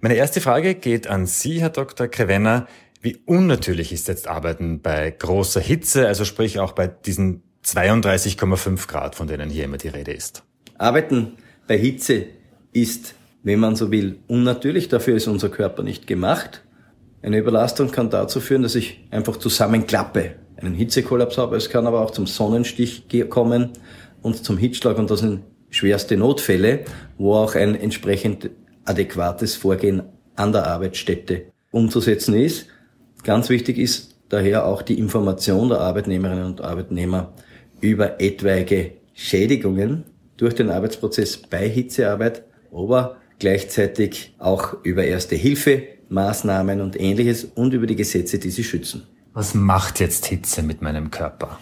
Meine 0.00 0.14
erste 0.14 0.40
Frage 0.40 0.76
geht 0.76 1.08
an 1.08 1.26
Sie, 1.26 1.60
Herr 1.60 1.68
Dr. 1.68 2.08
Krevenner. 2.08 2.66
Wie 3.02 3.18
unnatürlich 3.26 3.92
ist 3.92 4.08
jetzt 4.08 4.26
Arbeiten 4.26 4.80
bei 4.80 5.10
großer 5.10 5.60
Hitze, 5.60 6.08
also 6.08 6.24
sprich 6.24 6.58
auch 6.58 6.72
bei 6.72 6.86
diesen 6.86 7.42
32,5 7.66 8.88
Grad, 8.88 9.14
von 9.14 9.26
denen 9.26 9.50
hier 9.50 9.64
immer 9.64 9.76
die 9.76 9.88
Rede 9.88 10.12
ist? 10.12 10.42
Arbeiten 10.78 11.34
bei 11.66 11.76
Hitze 11.76 12.28
ist, 12.72 13.14
wenn 13.42 13.60
man 13.60 13.76
so 13.76 13.90
will, 13.90 14.20
unnatürlich. 14.26 14.88
Dafür 14.88 15.16
ist 15.16 15.28
unser 15.28 15.50
Körper 15.50 15.82
nicht 15.82 16.06
gemacht. 16.06 16.62
Eine 17.22 17.38
Überlastung 17.38 17.90
kann 17.90 18.10
dazu 18.10 18.40
führen, 18.40 18.62
dass 18.62 18.74
ich 18.74 19.04
einfach 19.10 19.36
zusammenklappe, 19.36 20.36
einen 20.56 20.74
Hitzekollaps 20.74 21.38
habe. 21.38 21.56
Es 21.56 21.68
kann 21.68 21.86
aber 21.86 22.00
auch 22.00 22.12
zum 22.12 22.26
Sonnenstich 22.26 23.04
kommen 23.28 23.70
und 24.22 24.44
zum 24.44 24.56
Hitzschlag 24.56 24.98
und 24.98 25.10
das 25.10 25.20
sind 25.20 25.42
schwerste 25.70 26.16
Notfälle, 26.16 26.84
wo 27.18 27.34
auch 27.34 27.54
ein 27.54 27.74
entsprechend 27.74 28.50
adäquates 28.84 29.56
Vorgehen 29.56 30.02
an 30.36 30.52
der 30.52 30.66
Arbeitsstätte 30.66 31.46
umzusetzen 31.70 32.34
ist. 32.34 32.66
Ganz 33.24 33.48
wichtig 33.48 33.78
ist 33.78 34.16
daher 34.28 34.66
auch 34.66 34.82
die 34.82 34.98
Information 34.98 35.68
der 35.68 35.80
Arbeitnehmerinnen 35.80 36.46
und 36.46 36.60
Arbeitnehmer 36.60 37.32
über 37.80 38.20
etwaige 38.20 38.92
Schädigungen 39.14 40.04
durch 40.36 40.54
den 40.54 40.70
Arbeitsprozess 40.70 41.36
bei 41.36 41.68
Hitzearbeit, 41.68 42.44
aber 42.72 43.16
gleichzeitig 43.38 44.34
auch 44.38 44.84
über 44.84 45.04
erste 45.04 45.34
Hilfe, 45.34 45.82
Maßnahmen 46.08 46.80
und 46.80 46.98
ähnliches 46.98 47.44
und 47.44 47.74
über 47.74 47.86
die 47.86 47.96
Gesetze, 47.96 48.38
die 48.38 48.50
sie 48.50 48.64
schützen. 48.64 49.06
Was 49.34 49.54
macht 49.54 50.00
jetzt 50.00 50.26
Hitze 50.26 50.62
mit 50.62 50.82
meinem 50.82 51.10
Körper? 51.10 51.58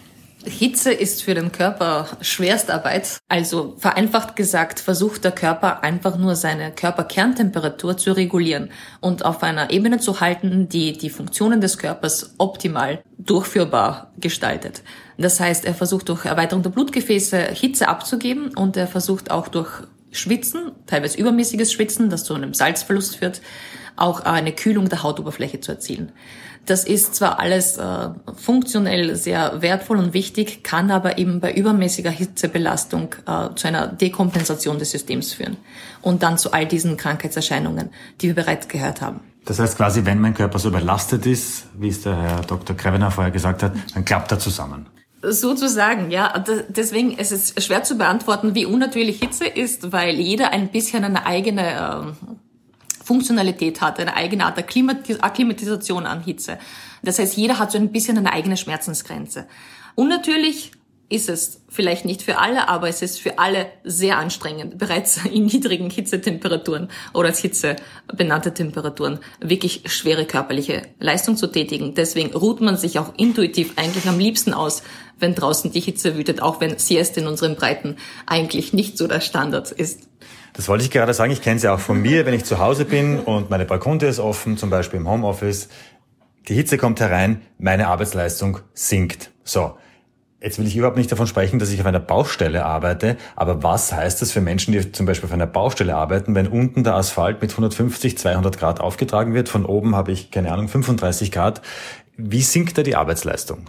Hitze 0.47 0.93
ist 0.93 1.23
für 1.23 1.33
den 1.33 1.51
Körper 1.51 2.07
Schwerstarbeit. 2.21 3.19
Also 3.27 3.75
vereinfacht 3.77 4.35
gesagt 4.35 4.79
versucht 4.79 5.23
der 5.23 5.31
Körper 5.31 5.83
einfach 5.83 6.17
nur 6.17 6.35
seine 6.35 6.71
Körperkerntemperatur 6.71 7.97
zu 7.97 8.13
regulieren 8.13 8.69
und 9.01 9.25
auf 9.25 9.43
einer 9.43 9.71
Ebene 9.71 9.99
zu 9.99 10.21
halten, 10.21 10.69
die 10.69 10.93
die 10.97 11.09
Funktionen 11.09 11.61
des 11.61 11.77
Körpers 11.77 12.35
optimal 12.37 13.03
durchführbar 13.17 14.13
gestaltet. 14.19 14.83
Das 15.17 15.39
heißt, 15.39 15.65
er 15.65 15.73
versucht 15.73 16.09
durch 16.09 16.25
Erweiterung 16.25 16.63
der 16.63 16.69
Blutgefäße 16.69 17.37
Hitze 17.53 17.87
abzugeben 17.87 18.51
und 18.55 18.77
er 18.77 18.87
versucht 18.87 19.31
auch 19.31 19.47
durch 19.47 19.69
Schwitzen, 20.11 20.71
teilweise 20.85 21.17
übermäßiges 21.17 21.71
Schwitzen, 21.71 22.09
das 22.09 22.23
zu 22.23 22.33
einem 22.33 22.53
Salzverlust 22.53 23.17
führt, 23.17 23.41
auch 23.97 24.21
eine 24.21 24.53
Kühlung 24.53 24.89
der 24.89 25.03
Hautoberfläche 25.03 25.59
zu 25.59 25.73
erzielen. 25.73 26.11
Das 26.67 26.83
ist 26.83 27.15
zwar 27.15 27.39
alles 27.39 27.77
äh, 27.77 28.09
funktionell 28.35 29.15
sehr 29.15 29.61
wertvoll 29.61 29.97
und 29.97 30.13
wichtig, 30.13 30.63
kann 30.63 30.91
aber 30.91 31.17
eben 31.17 31.39
bei 31.39 31.53
übermäßiger 31.53 32.11
Hitzebelastung 32.11 33.15
äh, 33.25 33.55
zu 33.55 33.69
einer 33.69 33.87
Dekompensation 33.87 34.77
des 34.77 34.91
Systems 34.91 35.33
führen 35.33 35.55
und 36.01 36.23
dann 36.23 36.37
zu 36.37 36.51
all 36.51 36.65
diesen 36.65 36.97
Krankheitserscheinungen, 36.97 37.89
die 38.19 38.27
wir 38.27 38.35
bereits 38.35 38.67
gehört 38.67 39.01
haben. 39.01 39.21
Das 39.45 39.59
heißt 39.59 39.77
quasi, 39.77 40.03
wenn 40.03 40.19
mein 40.19 40.33
Körper 40.33 40.59
so 40.59 40.67
überlastet 40.67 41.25
ist, 41.25 41.67
wie 41.77 41.87
es 41.87 42.01
der 42.01 42.21
Herr 42.21 42.41
Dr. 42.41 42.75
Krevener 42.75 43.11
vorher 43.11 43.31
gesagt 43.31 43.63
hat, 43.63 43.71
dann 43.93 44.03
klappt 44.03 44.33
er 44.33 44.39
zusammen. 44.39 44.87
Sozusagen, 45.21 46.11
ja. 46.11 46.43
Deswegen 46.67 47.17
ist 47.17 47.31
es 47.31 47.53
schwer 47.63 47.83
zu 47.83 47.97
beantworten, 47.97 48.55
wie 48.55 48.65
unnatürlich 48.65 49.19
Hitze 49.19 49.45
ist, 49.45 49.93
weil 49.93 50.15
jeder 50.15 50.51
ein 50.51 50.69
bisschen 50.69 51.05
eine 51.05 51.25
eigene 51.25 51.71
äh, 51.71 52.35
Funktionalität 53.07 53.79
hat, 53.79 53.99
eine 54.01 54.15
eigene 54.15 54.45
Art 54.45 54.57
der 54.57 54.65
Akklimatisation 55.23 56.05
an 56.05 56.23
Hitze. 56.23 56.59
Das 57.03 57.19
heißt, 57.19 57.37
jeder 57.37 57.57
hat 57.57 57.71
so 57.71 57.77
ein 57.77 57.93
bisschen 57.93 58.17
eine 58.17 58.33
eigene 58.33 58.57
Schmerzensgrenze. 58.57 59.47
Und 59.95 60.09
natürlich 60.09 60.73
ist 61.09 61.29
es 61.29 61.61
vielleicht 61.69 62.03
nicht 62.03 62.21
für 62.21 62.37
alle, 62.37 62.67
aber 62.67 62.89
es 62.89 63.01
ist 63.01 63.21
für 63.21 63.39
alle 63.39 63.67
sehr 63.85 64.17
anstrengend, 64.17 64.77
bereits 64.77 65.25
in 65.25 65.45
niedrigen 65.45 65.89
Hitzetemperaturen 65.89 66.89
oder 67.13 67.29
als 67.29 67.39
Hitze 67.39 67.77
benannte 68.13 68.53
Temperaturen 68.53 69.19
wirklich 69.39 69.83
schwere 69.85 70.25
körperliche 70.25 70.81
Leistung 70.99 71.37
zu 71.37 71.47
tätigen. 71.47 71.93
Deswegen 71.95 72.35
ruht 72.35 72.59
man 72.59 72.75
sich 72.75 72.99
auch 72.99 73.13
intuitiv 73.15 73.73
eigentlich 73.77 74.05
am 74.07 74.19
liebsten 74.19 74.53
aus, 74.53 74.83
wenn 75.17 75.33
draußen 75.33 75.71
die 75.71 75.79
Hitze 75.79 76.17
wütet, 76.17 76.41
auch 76.41 76.59
wenn 76.59 76.77
Siesta 76.77 77.21
in 77.21 77.27
unseren 77.27 77.55
Breiten 77.55 77.95
eigentlich 78.25 78.73
nicht 78.73 78.97
so 78.97 79.07
der 79.07 79.21
Standard 79.21 79.71
ist. 79.71 80.09
Das 80.57 80.67
wollte 80.67 80.83
ich 80.83 80.89
gerade 80.89 81.13
sagen. 81.13 81.31
Ich 81.31 81.43
kenne 81.43 81.57
es 81.57 81.63
ja 81.63 81.75
auch 81.75 81.79
von 81.79 82.01
mir, 82.01 82.25
wenn 82.25 82.33
ich 82.33 82.43
zu 82.43 82.57
Hause 82.57 82.83
bin 82.83 83.19
und 83.19 83.51
meine 83.51 83.65
Balkontür 83.65 84.09
ist 84.09 84.19
offen, 84.19 84.57
zum 84.57 84.71
Beispiel 84.71 84.99
im 84.99 85.07
Homeoffice. 85.07 85.69
Die 86.47 86.55
Hitze 86.55 86.79
kommt 86.79 86.99
herein, 86.99 87.41
meine 87.59 87.87
Arbeitsleistung 87.87 88.59
sinkt. 88.73 89.31
So. 89.43 89.77
Jetzt 90.41 90.57
will 90.59 90.67
ich 90.67 90.75
überhaupt 90.75 90.97
nicht 90.97 91.11
davon 91.11 91.27
sprechen, 91.27 91.59
dass 91.59 91.71
ich 91.71 91.79
auf 91.79 91.85
einer 91.85 91.99
Baustelle 91.99 92.63
arbeite, 92.63 93.17
aber 93.35 93.63
was 93.63 93.91
heißt 93.91 94.21
das 94.21 94.31
für 94.31 94.41
Menschen, 94.41 94.71
die 94.71 94.91
zum 94.91 95.07
Beispiel 95.07 95.27
auf 95.27 95.33
einer 95.33 95.47
Baustelle 95.47 95.95
arbeiten, 95.95 96.35
wenn 96.35 96.47
unten 96.47 96.83
der 96.83 96.93
Asphalt 96.93 97.41
mit 97.41 97.51
150, 97.51 98.19
200 98.19 98.59
Grad 98.59 98.79
aufgetragen 98.79 99.33
wird, 99.33 99.49
von 99.49 99.65
oben 99.65 99.95
habe 99.95 100.11
ich, 100.11 100.29
keine 100.29 100.51
Ahnung, 100.51 100.67
35 100.67 101.31
Grad. 101.31 101.61
Wie 102.17 102.41
sinkt 102.41 102.77
da 102.77 102.83
die 102.83 102.95
Arbeitsleistung? 102.95 103.65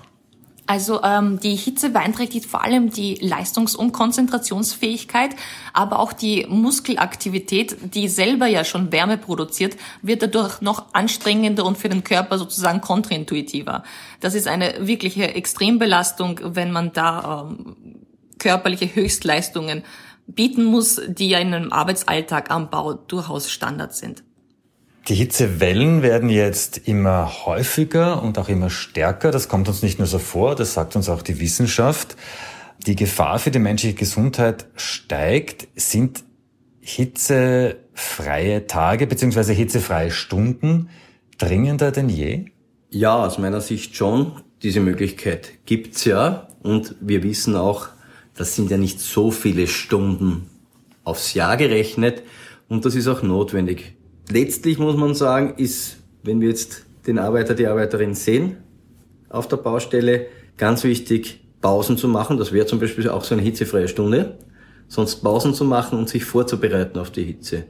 Also 0.68 1.02
ähm, 1.02 1.40
die 1.40 1.56
Hitze 1.56 1.88
beeinträchtigt 1.88 2.44
vor 2.44 2.62
allem 2.62 2.90
die 2.90 3.14
Leistungs- 3.14 3.74
und 3.74 3.92
Konzentrationsfähigkeit, 3.92 5.30
aber 5.72 5.98
auch 5.98 6.12
die 6.12 6.44
Muskelaktivität, 6.46 7.94
die 7.94 8.06
selber 8.06 8.46
ja 8.46 8.64
schon 8.64 8.92
Wärme 8.92 9.16
produziert, 9.16 9.78
wird 10.02 10.20
dadurch 10.20 10.60
noch 10.60 10.92
anstrengender 10.92 11.64
und 11.64 11.78
für 11.78 11.88
den 11.88 12.04
Körper 12.04 12.36
sozusagen 12.36 12.82
kontraintuitiver. 12.82 13.82
Das 14.20 14.34
ist 14.34 14.46
eine 14.46 14.86
wirkliche 14.86 15.34
Extrembelastung, 15.34 16.38
wenn 16.42 16.70
man 16.70 16.92
da 16.92 17.48
ähm, 17.48 17.76
körperliche 18.38 18.94
Höchstleistungen 18.94 19.84
bieten 20.26 20.64
muss, 20.64 21.00
die 21.08 21.30
ja 21.30 21.38
in 21.38 21.54
einem 21.54 21.72
Arbeitsalltag 21.72 22.50
am 22.50 22.68
Bau 22.68 22.92
durchaus 22.92 23.50
Standard 23.50 23.94
sind. 23.94 24.22
Die 25.08 25.14
Hitzewellen 25.14 26.02
werden 26.02 26.28
jetzt 26.28 26.86
immer 26.86 27.46
häufiger 27.46 28.22
und 28.22 28.38
auch 28.38 28.50
immer 28.50 28.68
stärker. 28.68 29.30
Das 29.30 29.48
kommt 29.48 29.66
uns 29.66 29.82
nicht 29.82 29.98
nur 29.98 30.06
so 30.06 30.18
vor, 30.18 30.54
das 30.54 30.74
sagt 30.74 30.96
uns 30.96 31.08
auch 31.08 31.22
die 31.22 31.40
Wissenschaft. 31.40 32.14
Die 32.86 32.94
Gefahr 32.94 33.38
für 33.38 33.50
die 33.50 33.58
menschliche 33.58 33.94
Gesundheit 33.94 34.66
steigt. 34.76 35.68
Sind 35.76 36.24
hitzefreie 36.80 38.66
Tage 38.66 39.06
bzw. 39.06 39.54
hitzefreie 39.54 40.10
Stunden 40.10 40.90
dringender 41.38 41.90
denn 41.90 42.10
je? 42.10 42.44
Ja, 42.90 43.24
aus 43.24 43.38
meiner 43.38 43.62
Sicht 43.62 43.96
schon. 43.96 44.42
Diese 44.62 44.80
Möglichkeit 44.80 45.64
gibt's 45.64 46.04
ja. 46.04 46.48
Und 46.62 46.96
wir 47.00 47.22
wissen 47.22 47.56
auch, 47.56 47.88
das 48.34 48.56
sind 48.56 48.70
ja 48.70 48.76
nicht 48.76 49.00
so 49.00 49.30
viele 49.30 49.68
Stunden 49.68 50.50
aufs 51.02 51.32
Jahr 51.32 51.56
gerechnet. 51.56 52.22
Und 52.68 52.84
das 52.84 52.94
ist 52.94 53.08
auch 53.08 53.22
notwendig 53.22 53.97
letztlich 54.30 54.78
muss 54.78 54.96
man 54.96 55.14
sagen, 55.14 55.54
ist, 55.56 55.96
wenn 56.22 56.40
wir 56.40 56.48
jetzt 56.48 56.84
den 57.06 57.18
Arbeiter, 57.18 57.54
die 57.54 57.66
Arbeiterin 57.66 58.14
sehen 58.14 58.56
auf 59.28 59.48
der 59.48 59.56
Baustelle, 59.56 60.26
ganz 60.56 60.84
wichtig, 60.84 61.40
Pausen 61.60 61.96
zu 61.96 62.08
machen. 62.08 62.38
Das 62.38 62.52
wäre 62.52 62.66
zum 62.66 62.80
Beispiel 62.80 63.08
auch 63.08 63.24
so 63.24 63.34
eine 63.34 63.42
hitzefreie 63.42 63.88
Stunde. 63.88 64.38
Sonst 64.88 65.16
Pausen 65.16 65.54
zu 65.54 65.64
machen 65.64 65.98
und 65.98 66.08
sich 66.08 66.24
vorzubereiten 66.24 66.98
auf 66.98 67.10
die 67.10 67.24
Hitze. 67.24 67.64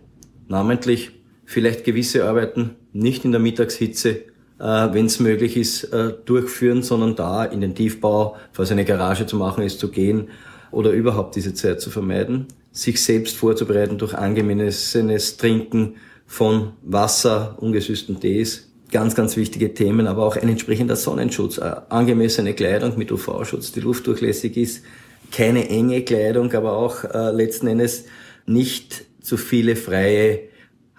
Namentlich 0.46 1.10
vielleicht 1.44 1.84
gewisse 1.84 2.28
Arbeiten 2.28 2.76
nicht 2.92 3.24
in 3.24 3.32
der 3.32 3.40
Mittagshitze, 3.40 4.10
äh, 4.10 4.88
wenn 4.92 5.06
es 5.06 5.18
möglich 5.18 5.56
ist, 5.56 5.84
äh, 5.84 6.12
durchführen, 6.24 6.82
sondern 6.82 7.16
da 7.16 7.44
in 7.44 7.60
den 7.60 7.74
Tiefbau, 7.74 8.36
falls 8.52 8.70
eine 8.70 8.84
Garage 8.84 9.26
zu 9.26 9.36
machen 9.36 9.64
ist, 9.64 9.80
zu 9.80 9.90
gehen 9.90 10.28
oder 10.70 10.90
überhaupt 10.90 11.36
diese 11.36 11.54
Zeit 11.54 11.80
zu 11.80 11.90
vermeiden. 11.90 12.46
Sich 12.70 13.02
selbst 13.02 13.36
vorzubereiten 13.36 13.98
durch 13.98 14.14
angemessenes 14.14 15.36
Trinken, 15.38 15.96
von 16.28 16.74
Wasser, 16.82 17.56
ungesüßten 17.58 18.20
Tees, 18.20 18.70
ganz, 18.92 19.16
ganz 19.16 19.36
wichtige 19.36 19.74
Themen, 19.74 20.06
aber 20.06 20.24
auch 20.24 20.36
ein 20.36 20.48
entsprechender 20.48 20.94
Sonnenschutz, 20.94 21.58
angemessene 21.58 22.54
Kleidung 22.54 22.96
mit 22.96 23.10
UV-Schutz, 23.10 23.72
die 23.72 23.80
luftdurchlässig 23.80 24.56
ist, 24.56 24.84
keine 25.32 25.68
enge 25.68 26.02
Kleidung, 26.02 26.52
aber 26.52 26.74
auch 26.74 27.02
äh, 27.04 27.32
letzten 27.32 27.66
Endes 27.66 28.04
nicht 28.46 29.04
zu 29.20 29.36
viele 29.36 29.74
freie 29.74 30.40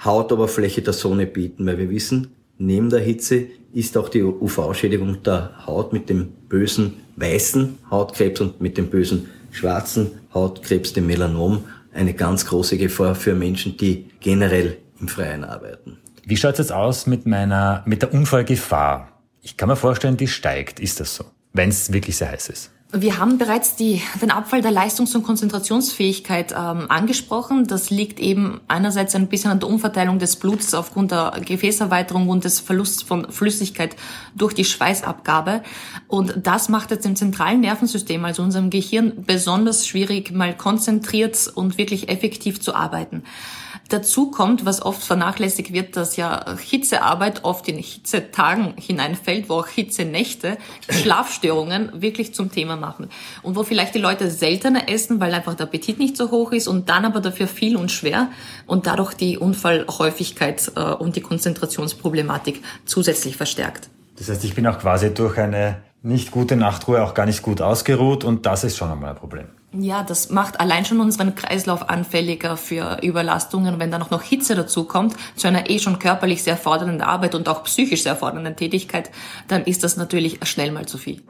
Hautoberfläche 0.04 0.82
der 0.82 0.94
Sonne 0.94 1.26
bieten, 1.26 1.66
weil 1.66 1.78
wir 1.78 1.90
wissen, 1.90 2.32
neben 2.58 2.90
der 2.90 3.00
Hitze 3.00 3.46
ist 3.72 3.98
auch 3.98 4.10
die 4.10 4.24
UV-Schädigung 4.24 5.24
der 5.24 5.66
Haut 5.66 5.94
mit 5.94 6.10
dem 6.10 6.30
bösen 6.48 6.96
weißen 7.16 7.78
Hautkrebs 7.92 8.42
und 8.42 8.62
mit 8.62 8.78
dem 8.78 8.88
bösen 8.88 9.30
schwarzen 9.52 10.12
Hautkrebs, 10.34 10.94
dem 10.94 11.08
Melanom, 11.08 11.64
eine 11.94 12.14
ganz 12.14 12.46
große 12.46 12.78
Gefahr 12.78 13.16
für 13.16 13.36
Menschen, 13.36 13.78
die 13.78 14.06
generell 14.20 14.78
im 15.00 15.08
Freien 15.08 15.44
arbeiten. 15.44 15.98
Wie 16.26 16.38
schaut 16.38 16.54
es 16.54 16.60
jetzt 16.60 16.72
aus 16.72 17.08
mit 17.08 17.26
meiner, 17.26 17.84
mit 17.86 18.02
der 18.02 18.14
Unfallgefahr? 18.14 19.10
Ich 19.42 19.58
kann 19.58 19.70
mir 19.70 19.76
vorstellen, 19.76 20.18
die 20.18 20.28
steigt. 20.28 20.80
Ist 20.80 21.00
das 21.00 21.16
so? 21.16 21.26
Wenn 21.54 21.70
es 21.70 21.92
wirklich 21.92 22.18
sehr 22.18 22.30
heiß 22.30 22.50
ist? 22.50 22.72
Wir 22.92 23.20
haben 23.20 23.38
bereits 23.38 23.76
die, 23.76 24.02
den 24.20 24.32
Abfall 24.32 24.64
der 24.64 24.72
Leistungs- 24.72 25.14
und 25.14 25.22
Konzentrationsfähigkeit 25.22 26.54
ähm, 26.54 26.90
angesprochen. 26.90 27.68
Das 27.68 27.92
liegt 27.92 28.20
eben 28.20 28.62
einerseits 28.68 29.14
ein 29.14 29.28
bisschen 29.28 29.52
an 29.52 29.60
der 29.60 29.70
Umverteilung 29.70 30.18
des 30.18 30.38
Bluts 30.38 30.74
aufgrund 30.74 31.12
der 31.12 31.34
Gefäßerweiterung 31.46 32.30
und 32.30 32.46
des 32.46 32.60
Verlusts 32.60 33.04
von 33.04 33.32
Flüssigkeit 33.32 33.96
durch 34.36 34.56
die 34.56 34.66
Schweißabgabe. 34.66 35.62
Und 36.08 36.36
das 36.42 36.68
macht 36.68 36.90
jetzt 36.90 37.06
im 37.06 37.16
zentralen 37.16 37.62
Nervensystem, 37.62 38.26
also 38.26 38.42
unserem 38.42 38.72
Gehirn, 38.72 39.24
besonders 39.24 39.86
schwierig, 39.86 40.32
mal 40.32 40.58
konzentriert 40.58 41.48
und 41.54 41.78
wirklich 41.78 42.10
effektiv 42.10 42.60
zu 42.60 42.74
arbeiten. 42.74 43.22
Dazu 43.90 44.30
kommt, 44.30 44.66
was 44.66 44.84
oft 44.84 45.04
vernachlässigt 45.04 45.74
wird, 45.74 45.98
dass 45.98 46.16
ja 46.16 46.46
Hitzearbeit 46.58 47.44
oft 47.44 47.68
in 47.68 47.78
Hitzetagen 47.78 48.76
hineinfällt, 48.78 49.50
wo 49.50 49.56
auch 49.56 49.68
Hitzenächte 49.68 50.58
Schlafstörungen 50.90 52.00
wirklich 52.00 52.36
zum 52.36 52.52
Thema 52.52 52.76
machen. 52.76 53.10
Und 53.42 53.56
wo 53.56 53.64
vielleicht 53.64 53.96
die 53.96 54.00
Leute 54.00 54.30
seltener 54.30 54.90
essen, 54.90 55.20
weil 55.20 55.34
einfach 55.34 55.56
der 55.56 55.66
Appetit 55.66 55.98
nicht 55.98 56.18
so 56.18 56.30
hoch 56.30 56.52
ist 56.52 56.68
und 56.68 56.88
dann 56.88 57.04
aber 57.04 57.20
dafür 57.20 57.48
viel 57.48 57.76
und 57.78 57.92
schwer 57.92 58.28
und 58.68 58.86
dadurch 58.86 59.16
die 59.16 59.40
Unfallhäufigkeit 59.40 60.72
äh, 60.76 60.82
und 60.82 61.16
die 61.16 61.22
Konzentrationsproblematik 61.22 62.62
zusätzlich 62.86 63.38
verstärkt. 63.38 63.90
Das 64.18 64.30
heißt, 64.30 64.44
ich 64.44 64.54
bin 64.54 64.68
auch 64.68 64.78
quasi 64.78 65.12
durch 65.14 65.40
eine 65.40 65.78
nicht 66.04 66.30
gute 66.30 66.56
Nachtruhe 66.56 67.04
auch 67.04 67.16
gar 67.16 67.26
nicht 67.26 67.42
gut 67.42 67.60
ausgeruht 67.60 68.24
und 68.24 68.46
das 68.46 68.64
ist 68.64 68.78
schon 68.78 68.92
einmal 68.92 69.12
ein 69.12 69.16
Problem. 69.16 69.48
Ja, 69.72 70.02
das 70.04 70.32
macht 70.32 70.60
allein 70.60 70.84
schon 70.84 71.00
unseren 71.00 71.36
Kreislauf 71.36 71.90
anfälliger 71.90 72.58
für 72.58 73.00
Überlastungen. 73.04 73.80
Wenn 73.80 73.92
dann 73.92 74.02
auch 74.02 74.10
noch 74.10 74.24
Hitze 74.24 74.56
dazu 74.56 74.86
kommt, 74.86 75.16
zu 75.36 75.48
einer 75.48 75.70
eh 75.70 75.78
schon 75.78 76.00
körperlich 76.00 76.42
sehr 76.42 76.58
fordernden 76.58 77.02
Arbeit 77.02 77.36
und 77.36 77.48
auch 77.48 77.64
psychisch 77.66 78.04
sehr 78.04 78.16
fordernden 78.16 78.56
Tätigkeit, 78.56 79.12
dann 79.48 79.64
ist 79.64 79.84
das 79.84 79.96
natürlich 79.96 80.40
schnell 80.44 80.72
mal 80.72 80.88
zu 80.88 80.98
viel. 80.98 81.22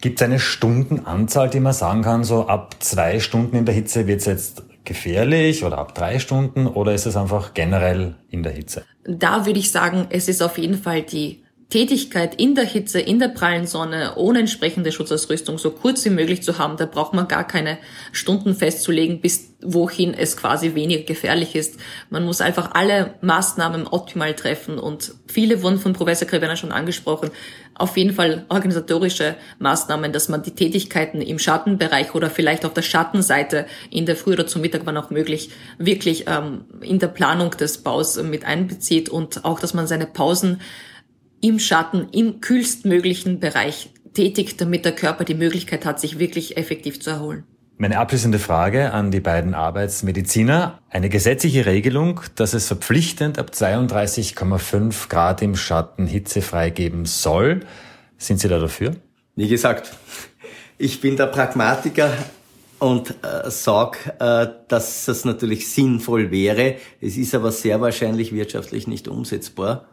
Gibt 0.00 0.20
es 0.20 0.24
eine 0.24 0.38
Stundenanzahl, 0.38 1.48
die 1.48 1.60
man 1.60 1.72
sagen 1.72 2.02
kann, 2.02 2.24
so 2.24 2.46
ab 2.46 2.76
zwei 2.78 3.20
Stunden 3.20 3.56
in 3.56 3.64
der 3.64 3.74
Hitze 3.74 4.06
wird 4.06 4.20
es 4.20 4.26
jetzt 4.26 4.62
gefährlich 4.84 5.64
oder 5.64 5.78
ab 5.78 5.94
drei 5.94 6.18
Stunden 6.18 6.66
oder 6.66 6.94
ist 6.94 7.06
es 7.06 7.16
einfach 7.16 7.52
generell 7.54 8.16
in 8.28 8.42
der 8.42 8.52
Hitze? 8.52 8.84
Da 9.04 9.44
würde 9.46 9.58
ich 9.58 9.72
sagen, 9.72 10.06
es 10.10 10.28
ist 10.28 10.42
auf 10.42 10.56
jeden 10.58 10.80
Fall 10.80 11.02
die 11.02 11.42
Tätigkeit 11.70 12.34
in 12.36 12.54
der 12.54 12.64
Hitze, 12.64 12.98
in 12.98 13.18
der 13.18 13.28
prallen 13.28 13.66
Sonne, 13.66 14.14
ohne 14.16 14.38
entsprechende 14.38 14.90
Schutzausrüstung 14.90 15.58
so 15.58 15.70
kurz 15.70 16.02
wie 16.06 16.10
möglich 16.10 16.42
zu 16.42 16.56
haben, 16.56 16.78
da 16.78 16.86
braucht 16.86 17.12
man 17.12 17.28
gar 17.28 17.46
keine 17.46 17.76
Stunden 18.10 18.54
festzulegen, 18.54 19.20
bis 19.20 19.52
wohin 19.60 20.14
es 20.14 20.38
quasi 20.38 20.74
weniger 20.74 21.02
gefährlich 21.02 21.54
ist. 21.54 21.78
Man 22.08 22.24
muss 22.24 22.40
einfach 22.40 22.70
alle 22.72 23.16
Maßnahmen 23.20 23.86
optimal 23.86 24.32
treffen 24.32 24.78
und 24.78 25.12
viele 25.26 25.62
wurden 25.62 25.78
von 25.78 25.92
Professor 25.92 26.26
Krivena 26.26 26.56
schon 26.56 26.72
angesprochen. 26.72 27.30
Auf 27.74 27.98
jeden 27.98 28.14
Fall 28.14 28.46
organisatorische 28.48 29.34
Maßnahmen, 29.58 30.10
dass 30.10 30.30
man 30.30 30.42
die 30.42 30.52
Tätigkeiten 30.52 31.20
im 31.20 31.38
Schattenbereich 31.38 32.14
oder 32.14 32.30
vielleicht 32.30 32.64
auf 32.64 32.72
der 32.72 32.82
Schattenseite 32.82 33.66
in 33.90 34.06
der 34.06 34.16
Früh 34.16 34.32
oder 34.32 34.46
zum 34.46 34.62
Mittag, 34.62 34.82
wann 34.84 34.96
auch 34.96 35.10
möglich, 35.10 35.50
wirklich 35.76 36.24
ähm, 36.28 36.64
in 36.80 36.98
der 36.98 37.08
Planung 37.08 37.50
des 37.50 37.78
Baus 37.78 38.16
mit 38.22 38.46
einbezieht 38.46 39.10
und 39.10 39.44
auch, 39.44 39.60
dass 39.60 39.74
man 39.74 39.86
seine 39.86 40.06
Pausen 40.06 40.60
im 41.40 41.58
Schatten, 41.58 42.08
im 42.12 42.40
kühlstmöglichen 42.40 43.40
Bereich 43.40 43.90
tätig, 44.14 44.56
damit 44.56 44.84
der 44.84 44.92
Körper 44.92 45.24
die 45.24 45.34
Möglichkeit 45.34 45.84
hat, 45.84 46.00
sich 46.00 46.18
wirklich 46.18 46.56
effektiv 46.56 47.00
zu 47.00 47.10
erholen. 47.10 47.44
Meine 47.80 47.98
abschließende 47.98 48.40
Frage 48.40 48.92
an 48.92 49.12
die 49.12 49.20
beiden 49.20 49.54
Arbeitsmediziner. 49.54 50.80
Eine 50.90 51.08
gesetzliche 51.08 51.64
Regelung, 51.64 52.20
dass 52.34 52.52
es 52.52 52.66
verpflichtend 52.66 53.38
ab 53.38 53.52
32,5 53.54 55.08
Grad 55.08 55.42
im 55.42 55.54
Schatten 55.54 56.08
Hitze 56.08 56.42
freigeben 56.42 57.04
soll. 57.04 57.60
Sind 58.16 58.40
Sie 58.40 58.48
da 58.48 58.58
dafür? 58.58 58.96
Wie 59.36 59.46
gesagt, 59.46 59.92
ich 60.76 61.00
bin 61.00 61.16
der 61.16 61.26
Pragmatiker 61.26 62.12
und 62.80 63.10
äh, 63.22 63.48
sage, 63.48 63.98
äh, 64.18 64.48
dass 64.66 65.04
das 65.04 65.24
natürlich 65.24 65.70
sinnvoll 65.70 66.32
wäre. 66.32 66.74
Es 67.00 67.16
ist 67.16 67.32
aber 67.36 67.52
sehr 67.52 67.80
wahrscheinlich 67.80 68.32
wirtschaftlich 68.32 68.88
nicht 68.88 69.06
umsetzbar 69.06 69.86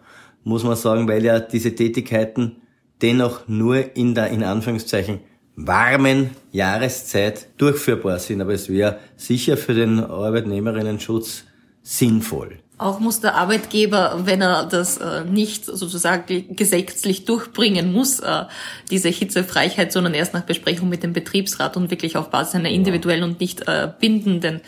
muss 0.45 0.63
man 0.63 0.77
sagen, 0.77 1.07
weil 1.09 1.25
ja 1.25 1.39
diese 1.39 1.75
Tätigkeiten 1.75 2.61
dennoch 3.01 3.47
nur 3.47 3.97
in 3.97 4.15
der, 4.15 4.27
in 4.29 4.43
Anführungszeichen, 4.43 5.19
warmen 5.57 6.29
Jahreszeit 6.51 7.47
durchführbar 7.57 8.19
sind. 8.19 8.41
Aber 8.41 8.53
es 8.53 8.69
wäre 8.69 8.99
sicher 9.17 9.57
für 9.57 9.73
den 9.73 9.99
Arbeitnehmerinnenschutz 9.99 11.43
sinnvoll. 11.81 12.59
Auch 12.77 12.99
muss 12.99 13.21
der 13.21 13.35
Arbeitgeber, 13.35 14.23
wenn 14.25 14.41
er 14.41 14.65
das 14.65 14.97
äh, 14.97 15.23
nicht 15.23 15.65
sozusagen 15.65 16.57
gesetzlich 16.57 17.23
durchbringen 17.23 17.93
muss, 17.93 18.19
äh, 18.19 18.43
diese 18.91 19.07
Hitzefreiheit, 19.07 19.93
sondern 19.93 20.13
erst 20.13 20.33
nach 20.33 20.41
Besprechung 20.41 20.89
mit 20.89 21.01
dem 21.01 21.13
Betriebsrat 21.13 21.77
und 21.77 21.89
wirklich 21.89 22.17
auf 22.17 22.31
Basis 22.31 22.55
einer 22.55 22.69
individuellen 22.69 23.23
und 23.23 23.39
nicht 23.39 23.65
äh, 23.69 23.89
bindenden 23.97 24.59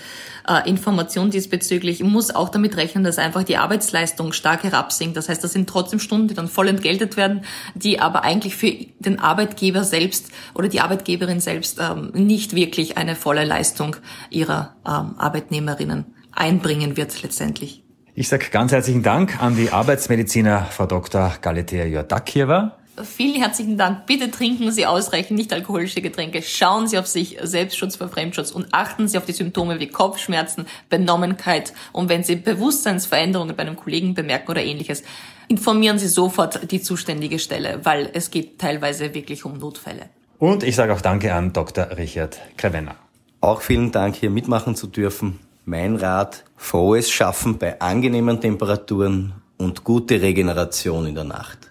äh, 0.48 0.70
Information 0.70 1.30
diesbezüglich, 1.30 2.04
muss 2.04 2.34
auch 2.34 2.50
damit 2.50 2.78
rechnen, 2.78 3.04
dass 3.04 3.18
einfach 3.18 3.44
die 3.44 3.58
Arbeitsleistung 3.58 4.34
stark 4.34 4.64
herabsinkt. 4.64 5.18
Das 5.18 5.30
heißt, 5.30 5.44
das 5.44 5.54
sind 5.54 5.70
trotzdem 5.70 6.00
Stunden, 6.00 6.28
die 6.28 6.34
dann 6.34 6.48
voll 6.48 6.68
entgeltet 6.68 7.18
werden, 7.18 7.42
die 7.76 8.00
aber 8.00 8.24
eigentlich 8.24 8.56
für 8.56 8.72
den 9.00 9.20
Arbeitgeber 9.20 9.84
selbst 9.84 10.30
oder 10.54 10.68
die 10.68 10.80
Arbeitgeberin 10.80 11.40
selbst 11.40 11.80
ähm, 11.80 12.12
nicht 12.14 12.56
wirklich 12.56 12.98
eine 12.98 13.16
volle 13.16 13.46
Leistung 13.46 13.96
ihrer 14.30 14.76
ähm, 14.86 15.16
Arbeitnehmerinnen 15.18 16.06
einbringen 16.32 16.98
wird 16.98 17.22
letztendlich. 17.24 17.84
Ich 18.14 18.30
sage 18.30 18.48
ganz 18.52 18.72
herzlichen 18.72 19.04
Dank 19.04 19.42
an 19.42 19.56
die 19.56 19.72
Arbeitsmediziner 19.72 20.66
Frau 20.66 20.88
Dr. 20.88 21.34
Galetea 21.42 21.86
Jordakieva. 21.86 22.77
Vielen 23.04 23.36
herzlichen 23.36 23.78
Dank. 23.78 24.08
Bitte 24.08 24.32
trinken 24.32 24.72
Sie 24.72 24.88
ausreichend 24.88 25.38
nicht 25.38 25.54
alkoholische 25.54 26.02
Getränke. 26.02 26.42
Schauen 26.42 26.88
Sie 26.88 26.98
auf 26.98 27.06
sich, 27.06 27.38
Selbstschutz 27.44 27.96
vor 27.96 28.08
Fremdschutz 28.08 28.52
und 28.52 28.68
achten 28.72 29.08
Sie 29.08 29.20
auf 29.20 29.26
die 29.26 29.34
Symptome 29.34 29.80
wie 29.80 29.88
Kopfschmerzen, 29.88 30.66
Benommenheit 30.90 31.74
und 31.92 32.10
wenn 32.10 32.24
Sie 32.24 32.36
Bewusstseinsveränderungen 32.36 33.56
bei 33.56 33.62
einem 33.62 33.76
Kollegen 33.76 34.16
bemerken 34.16 34.50
oder 34.50 34.64
ähnliches, 34.64 35.04
informieren 35.48 36.00
Sie 36.00 36.08
sofort 36.08 36.72
die 36.72 36.82
zuständige 36.82 37.38
Stelle, 37.38 37.82
weil 37.84 38.10
es 38.14 38.32
geht 38.32 38.58
teilweise 38.58 39.14
wirklich 39.14 39.46
um 39.46 39.60
Notfälle. 39.60 40.10
Und 40.40 40.64
ich 40.64 40.76
sage 40.76 40.94
auch 40.94 41.02
Danke 41.02 41.36
an 41.36 41.54
Dr. 41.54 41.98
Richard 41.98 42.40
Krevenner. 42.58 42.96
Auch 43.42 43.62
vielen 43.62 43.92
Dank, 43.92 44.16
hier 44.16 44.32
mitmachen 44.32 44.76
zu 44.76 44.88
dürfen. 44.88 45.40
Mein 45.66 45.98
Rat, 45.98 46.46
frohes 46.56 47.12
Schaffen 47.12 47.60
bei 47.60 47.80
angenehmen 47.80 48.42
Temperaturen 48.42 49.34
und 49.58 49.84
gute 49.84 50.22
Regeneration 50.22 51.06
in 51.06 51.16
der 51.16 51.26
Nacht. 51.26 51.67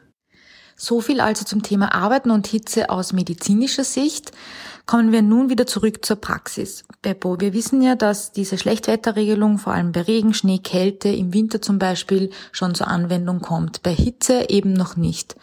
So 0.77 1.01
viel 1.01 1.21
also 1.21 1.45
zum 1.45 1.63
Thema 1.63 1.95
Arbeiten 1.95 2.31
und 2.31 2.47
Hitze 2.47 2.91
aus 2.91 3.15
medizinischer 3.15 3.85
Sicht. 3.85 4.33
Kommen 4.85 5.11
wir 5.11 5.23
nun 5.23 5.49
wieder 5.49 5.67
zurück 5.67 6.05
zur 6.05 6.17
Praxis. 6.17 6.85
Beppo, 7.01 7.41
wir 7.41 7.55
wissen 7.55 7.81
ja, 7.81 7.97
dass 7.97 8.31
diese 8.31 8.59
Schlechtwetterregelung 8.59 9.59
vor 9.59 9.73
allem 9.73 9.93
bei 9.93 10.03
Regen, 10.03 10.35
Schnee, 10.35 10.59
Kälte, 10.59 11.09
im 11.09 11.33
Winter 11.33 11.63
zum 11.63 11.79
Beispiel 11.79 12.31
schon 12.53 12.75
zur 12.75 12.89
Anwendung 12.89 13.41
kommt. 13.41 13.83
Bei 13.83 13.93
Hitze 13.93 14.49
eben 14.49 14.75
noch 14.75 14.97
nicht. 14.97 15.35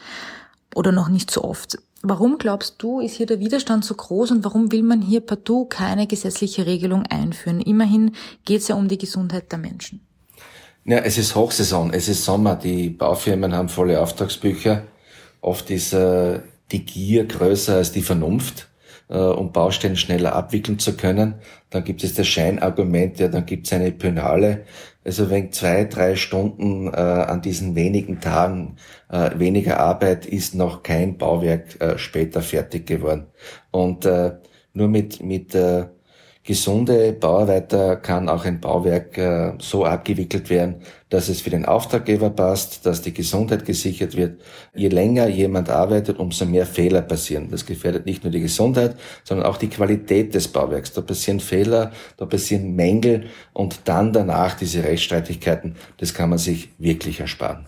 Oder 0.76 0.92
noch 0.92 1.10
nicht 1.10 1.32
so 1.32 1.44
oft. 1.44 1.78
Warum 2.04 2.38
glaubst 2.38 2.76
du, 2.78 3.00
ist 3.00 3.16
hier 3.16 3.26
der 3.26 3.40
Widerstand 3.40 3.84
so 3.86 3.96
groß 3.96 4.32
und 4.32 4.44
warum 4.44 4.72
will 4.72 4.84
man 4.84 5.02
hier 5.02 5.22
partout 5.22 5.66
keine 5.66 6.06
gesetzliche 6.06 6.66
Regelung 6.66 7.06
einführen? 7.08 7.60
Immerhin 7.60 8.16
geht 8.46 8.62
es 8.62 8.68
ja 8.68 8.76
um 8.76 8.88
die 8.88 8.98
Gesundheit 8.98 9.52
der 9.52 9.60
Menschen. 9.60 10.06
Ja, 10.86 10.98
es 10.98 11.18
ist 11.18 11.34
Hochsaison, 11.34 11.94
es 11.94 12.10
ist 12.10 12.26
Sommer, 12.26 12.56
die 12.56 12.90
Baufirmen 12.90 13.54
haben 13.54 13.70
volle 13.70 14.02
Auftragsbücher. 14.02 14.84
Oft 15.44 15.70
ist 15.70 15.94
äh, 15.94 16.40
die 16.72 16.86
Gier 16.86 17.26
größer 17.26 17.76
als 17.76 17.92
die 17.92 18.02
Vernunft 18.02 18.70
äh, 19.10 19.18
um 19.18 19.52
Baustellen 19.52 19.98
schneller 19.98 20.34
abwickeln 20.34 20.80
zu 20.80 20.96
können. 20.96 21.36
Dann 21.70 21.84
gibt 21.84 22.04
es 22.04 22.14
das 22.14 22.28
Scheinargument, 22.28 23.20
ja, 23.20 23.28
dann 23.28 23.46
gibt 23.46 23.68
es 23.68 23.74
eine 23.74 23.92
Penale. 23.92 24.66
Also 25.04 25.30
wenn 25.30 25.52
zwei, 25.52 25.84
drei 25.86 26.16
Stunden 26.16 26.88
äh, 26.88 26.98
an 26.98 27.42
diesen 27.42 27.76
wenigen 27.76 28.22
Tagen 28.22 28.78
äh, 29.10 29.32
weniger 29.38 29.80
Arbeit 29.80 30.26
ist 30.26 30.56
noch 30.56 30.82
kein 30.82 31.18
Bauwerk 31.18 31.82
äh, 31.82 31.98
später 31.98 32.42
fertig 32.42 32.86
geworden. 32.86 33.28
Und 33.72 34.06
äh, 34.06 34.38
nur 34.74 34.88
mit, 34.88 35.22
mit 35.22 35.54
äh, 35.56 35.88
gesunde 36.44 37.14
Bauarbeiter 37.14 37.96
kann 37.96 38.28
auch 38.28 38.44
ein 38.44 38.60
Bauwerk 38.60 39.18
äh, 39.18 39.54
so 39.60 39.86
abgewickelt 39.86 40.50
werden, 40.50 40.82
dass 41.10 41.30
es 41.30 41.42
für 41.42 41.50
den 41.50 41.66
Auftraggeber 41.66 42.30
passt, 42.30 42.86
dass 42.86 43.02
die 43.02 43.14
Gesundheit 43.14 43.66
gesichert 43.66 44.18
wird. 44.18 44.42
Je 44.74 44.90
länger 44.90 45.28
jemand 45.28 45.70
arbeitet, 45.70 46.20
umso 46.20 46.46
mehr 46.46 46.66
Fehler 46.66 47.02
passieren. 47.02 47.50
Das 47.50 47.66
gefährdet 47.66 48.06
nicht 48.06 48.24
nur 48.24 48.32
die 48.32 48.42
Gesundheit, 48.42 48.98
sondern 49.24 49.46
auch 49.48 49.58
die 49.58 49.70
Qualität 49.70 50.36
des 50.36 50.50
Bauwerks. 50.50 50.92
Da 50.92 51.02
passieren 51.02 51.40
Fehler, 51.40 51.92
da 52.18 52.26
passieren 52.26 52.76
Mängel 52.76 53.28
und 53.54 53.82
dann 53.86 54.12
danach 54.12 54.56
diese 54.56 54.84
Rechtsstreitigkeiten, 54.84 55.76
das 55.98 56.14
kann 56.14 56.30
man 56.30 56.40
sich 56.40 56.70
wirklich 56.78 57.22
ersparen. 57.22 57.66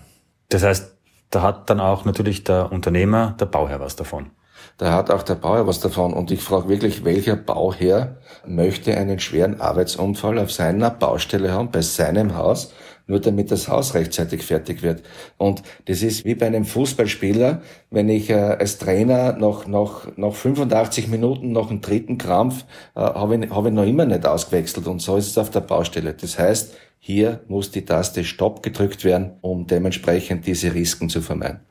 Das 0.49 0.63
heißt, 0.63 0.91
da 1.29 1.41
hat 1.41 1.69
dann 1.69 1.79
auch 1.79 2.05
natürlich 2.05 2.43
der 2.43 2.71
Unternehmer, 2.71 3.35
der 3.39 3.45
Bauherr 3.45 3.79
was 3.79 3.95
davon. 3.95 4.31
Da 4.77 4.91
hat 4.91 5.09
auch 5.09 5.23
der 5.23 5.35
Bauherr 5.35 5.67
was 5.67 5.79
davon. 5.79 6.11
Und 6.11 6.31
ich 6.31 6.41
frage 6.41 6.67
wirklich, 6.67 7.05
welcher 7.05 7.37
Bauherr 7.37 8.17
möchte 8.45 8.97
einen 8.97 9.19
schweren 9.19 9.61
Arbeitsunfall 9.61 10.37
auf 10.37 10.51
seiner 10.51 10.89
Baustelle 10.89 11.53
haben, 11.53 11.71
bei 11.71 11.81
seinem 11.81 12.35
Haus, 12.35 12.73
nur 13.07 13.21
damit 13.21 13.51
das 13.51 13.69
Haus 13.69 13.93
rechtzeitig 13.93 14.43
fertig 14.43 14.83
wird. 14.83 15.03
Und 15.37 15.63
das 15.85 16.01
ist 16.01 16.25
wie 16.25 16.35
bei 16.35 16.47
einem 16.47 16.65
Fußballspieler, 16.65 17.61
wenn 17.89 18.09
ich 18.09 18.29
äh, 18.29 18.33
als 18.33 18.77
Trainer 18.77 19.33
noch, 19.33 19.65
noch, 19.65 20.17
noch 20.17 20.35
85 20.35 21.07
Minuten 21.07 21.53
noch 21.53 21.69
einen 21.69 21.81
dritten 21.81 22.17
Krampf 22.17 22.65
äh, 22.95 22.99
habe 22.99 23.37
ich, 23.37 23.49
hab 23.51 23.65
ich 23.65 23.73
noch 23.73 23.85
immer 23.85 24.05
nicht 24.05 24.25
ausgewechselt. 24.25 24.87
Und 24.87 25.01
so 25.01 25.15
ist 25.15 25.27
es 25.27 25.37
auf 25.37 25.51
der 25.51 25.61
Baustelle. 25.61 26.13
Das 26.13 26.37
heißt, 26.37 26.75
hier 26.99 27.41
muss 27.47 27.71
die 27.71 27.85
Taste 27.85 28.23
Stopp 28.23 28.61
gedrückt 28.61 29.05
werden, 29.05 29.37
um 29.41 29.67
dementsprechend 29.67 30.45
diese 30.47 30.73
Risiken 30.73 31.07
zu 31.07 31.21
vermeiden. 31.21 31.61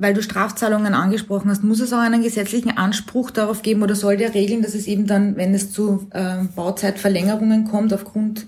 Weil 0.00 0.14
du 0.14 0.22
Strafzahlungen 0.22 0.94
angesprochen 0.94 1.50
hast, 1.50 1.64
muss 1.64 1.80
es 1.80 1.92
auch 1.92 1.98
einen 1.98 2.22
gesetzlichen 2.22 2.76
Anspruch 2.76 3.32
darauf 3.32 3.62
geben 3.62 3.82
oder 3.82 3.96
soll 3.96 4.16
der 4.16 4.32
regeln, 4.32 4.62
dass 4.62 4.74
es 4.74 4.86
eben 4.86 5.06
dann, 5.06 5.36
wenn 5.36 5.54
es 5.54 5.72
zu 5.72 6.06
äh, 6.12 6.44
Bauzeitverlängerungen 6.54 7.64
kommt 7.64 7.92
aufgrund 7.92 8.46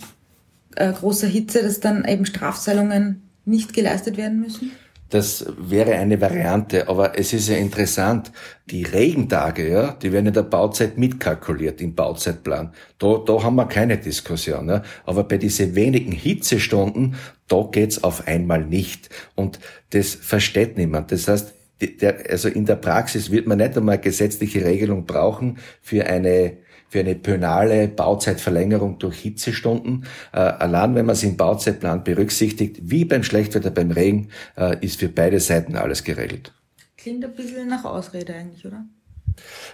äh, 0.77 0.93
großer 0.93 1.27
Hitze, 1.27 1.63
dass 1.63 1.81
dann 1.81 2.05
eben 2.05 2.25
Strafzahlungen 2.25 3.23
nicht 3.45 3.73
geleistet 3.73 4.17
werden 4.17 4.41
müssen? 4.41 4.71
Das 5.11 5.45
wäre 5.59 5.95
eine 5.95 6.21
Variante, 6.21 6.89
aber 6.89 7.19
es 7.19 7.33
ist 7.33 7.49
ja 7.49 7.57
interessant, 7.57 8.31
die 8.71 8.85
Regentage, 8.85 9.69
ja, 9.69 9.93
die 9.93 10.13
werden 10.13 10.29
in 10.29 10.33
der 10.33 10.45
Bauzeit 10.45 10.99
mitkalkuliert 10.99 11.81
im 11.81 11.97
Bauzeitplan. 11.97 12.73
Da, 12.99 13.19
da 13.27 13.43
haben 13.43 13.57
wir 13.57 13.67
keine 13.67 13.99
Diskussion. 13.99 14.69
Ja. 14.69 14.83
Aber 15.05 15.25
bei 15.25 15.37
diesen 15.37 15.75
wenigen 15.75 16.13
Hitzestunden, 16.13 17.17
da 17.49 17.69
geht's 17.73 18.05
auf 18.05 18.29
einmal 18.29 18.65
nicht. 18.65 19.11
Und 19.35 19.59
das 19.91 20.15
versteht 20.15 20.79
niemand. 20.79 21.11
Das 21.11 21.27
heißt, 21.27 21.55
der, 21.81 22.31
also 22.31 22.49
in 22.49 22.67
der 22.67 22.77
Praxis 22.77 23.33
wird 23.33 23.49
man 23.49 23.59
nicht 23.59 23.77
einmal 23.77 23.99
gesetzliche 23.99 24.65
Regelung 24.65 25.07
brauchen 25.07 25.59
für 25.83 26.07
eine 26.07 26.59
für 26.91 27.01
eine 27.01 27.15
penale 27.15 27.87
Bauzeitverlängerung 27.87 28.99
durch 28.99 29.21
Hitzestunden. 29.21 30.05
Äh, 30.33 30.41
allein 30.41 30.97
wenn 30.97 31.07
man 31.07 31.15
es 31.15 31.23
im 31.23 31.37
Bauzeitplan 31.37 32.03
berücksichtigt, 32.03 32.81
wie 32.83 33.05
beim 33.05 33.23
Schlechtwetter, 33.23 33.71
beim 33.71 33.93
Regen, 33.93 34.29
äh, 34.57 34.77
ist 34.85 34.99
für 34.99 35.09
beide 35.09 35.39
Seiten 35.39 35.77
alles 35.77 36.03
geregelt. 36.03 36.53
Klingt 36.97 37.25
ein 37.25 37.33
bisschen 37.33 37.69
nach 37.69 37.85
Ausrede 37.85 38.35
eigentlich, 38.35 38.67
oder? 38.67 38.85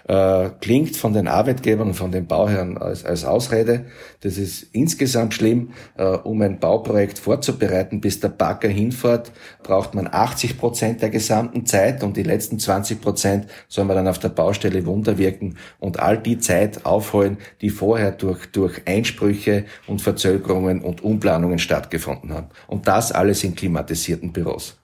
Äh, 0.09 0.51
klingt 0.61 0.97
von 0.97 1.12
den 1.12 1.27
Arbeitgebern 1.27 1.88
und 1.88 1.95
von 1.95 2.12
den 2.12 2.27
Bauherren 2.27 2.79
als, 2.79 3.05
als 3.05 3.25
Ausrede. 3.25 3.87
Das 4.21 4.38
ist 4.38 4.62
insgesamt 4.73 5.35
schlimm. 5.35 5.71
Äh, 5.97 6.05
um 6.05 6.40
ein 6.42 6.61
Bauprojekt 6.61 7.19
vorzubereiten, 7.19 8.01
bis 8.01 8.21
der 8.21 8.29
Bagger 8.29 8.69
hinfährt, 8.69 9.33
braucht 9.62 9.95
man 9.95 10.09
80 10.11 10.59
Prozent 10.59 11.03
der 11.03 11.11
gesamten 11.11 11.66
Zeit 11.66 12.03
und 12.03 12.16
die 12.16 12.23
letzten 12.23 12.59
20 12.59 13.01
Prozent 13.01 13.47
soll 13.69 13.85
man 13.85 13.97
dann 13.97 14.09
auf 14.09 14.19
der 14.19 14.29
Baustelle 14.29 14.87
Wunder 14.87 15.19
wirken 15.19 15.57
und 15.79 15.99
all 15.99 16.19
die 16.19 16.38
Zeit 16.38 16.87
aufholen, 16.87 17.38
die 17.61 17.71
vorher 17.71 18.12
durch, 18.12 18.47
durch 18.53 18.83
Einsprüche 18.87 19.64
und 19.87 20.03
Verzögerungen 20.03 20.83
und 20.83 21.03
Umplanungen 21.03 21.59
stattgefunden 21.59 22.33
haben. 22.33 22.49
Und 22.69 22.87
das 22.87 23.11
alles 23.11 23.42
in 23.42 23.55
klimatisierten 23.57 24.33
Büros. 24.33 24.79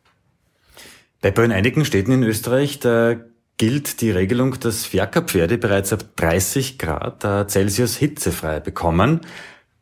Bei 1.20 1.28
in 1.28 1.52
einigen 1.52 1.84
Städten 1.84 2.10
in 2.10 2.22
Österreich, 2.24 2.80
da 2.80 3.16
gilt 3.62 4.00
die 4.00 4.10
Regelung, 4.10 4.58
dass 4.58 4.86
Fiakerpferde 4.86 5.56
bereits 5.56 5.92
ab 5.92 6.00
30 6.16 6.80
Grad 6.80 7.22
äh, 7.22 7.46
Celsius 7.46 7.96
hitzefrei 7.96 8.58
bekommen. 8.58 9.20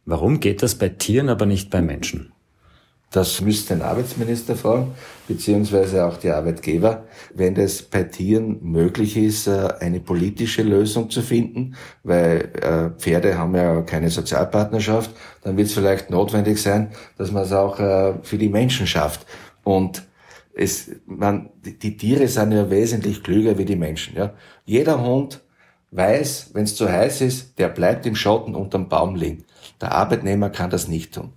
Warum 0.04 0.38
geht 0.38 0.62
das 0.62 0.74
bei 0.74 0.90
Tieren, 0.90 1.30
aber 1.30 1.46
nicht 1.46 1.70
bei 1.70 1.80
Menschen? 1.80 2.30
Das 3.10 3.40
müsste 3.40 3.72
ein 3.72 3.80
Arbeitsminister 3.80 4.54
fragen, 4.54 4.92
beziehungsweise 5.28 6.04
auch 6.04 6.18
die 6.18 6.28
Arbeitgeber, 6.28 7.04
wenn 7.34 7.56
es 7.56 7.80
bei 7.80 8.02
Tieren 8.02 8.58
möglich 8.60 9.16
ist, 9.16 9.46
äh, 9.46 9.68
eine 9.80 10.00
politische 10.00 10.62
Lösung 10.62 11.08
zu 11.08 11.22
finden, 11.22 11.74
weil 12.02 12.50
äh, 12.60 13.00
Pferde 13.00 13.38
haben 13.38 13.54
ja 13.54 13.80
keine 13.80 14.10
Sozialpartnerschaft, 14.10 15.10
dann 15.42 15.56
wird 15.56 15.68
es 15.68 15.72
vielleicht 15.72 16.10
notwendig 16.10 16.60
sein, 16.60 16.90
dass 17.16 17.32
man 17.32 17.44
es 17.44 17.52
auch 17.52 17.76
für 17.76 18.36
die 18.36 18.50
Menschen 18.50 18.86
schafft. 18.86 19.24
Und 19.64 20.02
es, 20.54 20.90
man, 21.06 21.50
die 21.62 21.96
Tiere 21.96 22.28
sind 22.28 22.52
ja 22.52 22.70
wesentlich 22.70 23.22
klüger 23.22 23.58
wie 23.58 23.64
die 23.64 23.76
Menschen. 23.76 24.16
Ja. 24.16 24.34
Jeder 24.64 25.02
Hund 25.02 25.40
weiß, 25.90 26.50
wenn 26.52 26.64
es 26.64 26.76
zu 26.76 26.90
heiß 26.90 27.20
ist, 27.20 27.58
der 27.58 27.68
bleibt 27.68 28.06
im 28.06 28.16
Schatten 28.16 28.54
unterm 28.54 28.88
Baum 28.88 29.16
liegen. 29.16 29.44
Der 29.80 29.92
Arbeitnehmer 29.92 30.50
kann 30.50 30.70
das 30.70 30.88
nicht 30.88 31.14
tun. 31.14 31.32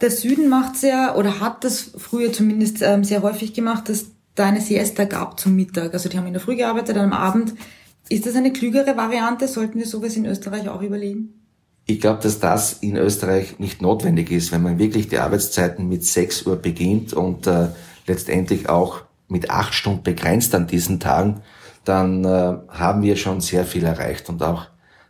Der 0.00 0.10
Süden 0.10 0.48
macht 0.48 0.82
ja 0.82 1.14
oder 1.14 1.40
hat 1.40 1.64
das 1.64 1.92
früher 1.96 2.32
zumindest 2.32 2.82
ähm, 2.82 3.04
sehr 3.04 3.22
häufig 3.22 3.54
gemacht, 3.54 3.88
dass 3.88 4.06
da 4.34 4.46
eine 4.46 4.60
Siesta 4.60 5.04
gab 5.04 5.38
zum 5.38 5.54
Mittag. 5.54 5.94
Also 5.94 6.08
die 6.08 6.18
haben 6.18 6.26
in 6.26 6.32
der 6.32 6.42
Früh 6.42 6.56
gearbeitet, 6.56 6.96
dann 6.96 7.12
am 7.12 7.12
Abend. 7.12 7.54
Ist 8.08 8.26
das 8.26 8.34
eine 8.34 8.52
klügere 8.52 8.96
Variante? 8.96 9.48
Sollten 9.48 9.78
wir 9.78 9.86
sowas 9.86 10.16
in 10.16 10.26
Österreich 10.26 10.68
auch 10.68 10.82
überlegen? 10.82 11.40
Ich 11.86 12.00
glaube, 12.00 12.22
dass 12.22 12.40
das 12.40 12.74
in 12.74 12.96
Österreich 12.96 13.58
nicht 13.58 13.82
notwendig 13.82 14.30
ist, 14.30 14.52
wenn 14.52 14.62
man 14.62 14.78
wirklich 14.78 15.08
die 15.08 15.18
Arbeitszeiten 15.18 15.88
mit 15.88 16.04
6 16.04 16.46
Uhr 16.46 16.56
beginnt 16.56 17.12
und 17.12 17.46
äh, 17.46 17.68
letztendlich 18.06 18.68
auch 18.68 19.02
mit 19.28 19.50
acht 19.50 19.74
Stunden 19.74 20.02
begrenzt 20.02 20.54
an 20.54 20.66
diesen 20.66 21.00
Tagen, 21.00 21.42
dann 21.84 22.24
äh, 22.24 22.56
haben 22.68 23.02
wir 23.02 23.16
schon 23.16 23.40
sehr 23.40 23.64
viel 23.64 23.84
erreicht 23.84 24.28
und 24.28 24.42
auch 24.42 24.66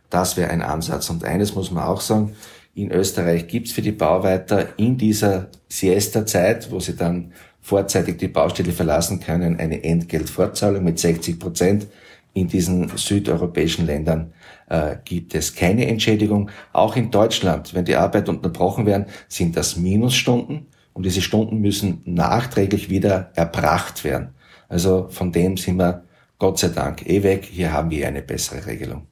das 0.09 0.37
wäre 0.37 0.51
ein 0.51 0.61
Ansatz. 0.61 1.09
Und 1.09 1.23
eines 1.23 1.55
muss 1.55 1.71
man 1.71 1.83
auch 1.83 2.01
sagen, 2.01 2.35
in 2.73 2.91
Österreich 2.91 3.47
gibt's 3.47 3.71
für 3.71 3.81
die 3.81 3.91
Bauarbeiter 3.91 4.77
in 4.77 4.97
dieser 4.97 5.47
Siesta-Zeit, 5.69 6.71
wo 6.71 6.79
sie 6.79 6.95
dann 6.95 7.31
vorzeitig 7.61 8.17
die 8.17 8.27
Baustelle 8.27 8.71
verlassen 8.71 9.19
können, 9.19 9.59
eine 9.59 9.83
Entgeltfortzahlung 9.83 10.83
mit 10.83 10.99
60 10.99 11.39
Prozent. 11.39 11.87
In 12.33 12.49
diesen 12.49 12.91
südeuropäischen 12.97 13.85
Ländern 13.85 14.33
äh, 14.67 14.97
gibt 15.05 15.33
es 15.35 15.55
keine 15.55 15.87
Entschädigung. 15.87 16.49
Auch 16.73 16.97
in 16.97 17.09
Deutschland, 17.09 17.73
wenn 17.73 17.85
die 17.85 17.95
Arbeit 17.95 18.27
unterbrochen 18.27 18.85
werden, 18.85 19.05
sind 19.29 19.55
das 19.55 19.77
Minusstunden 19.77 20.67
und 20.95 21.05
diese 21.05 21.21
Stunden 21.21 21.59
müssen 21.59 22.01
nachträglich 22.05 22.89
wieder 22.89 23.31
erbracht 23.35 24.05
werden. 24.05 24.29
Also 24.69 25.07
von 25.09 25.33
dem 25.33 25.57
sind 25.57 25.77
wir 25.77 26.05
Gott 26.39 26.57
sei 26.57 26.69
Dank 26.69 27.05
eh 27.07 27.21
weg. 27.21 27.45
Hier 27.51 27.73
haben 27.73 27.91
wir 27.91 28.07
eine 28.07 28.21
bessere 28.21 28.65
Regelung. 28.65 29.05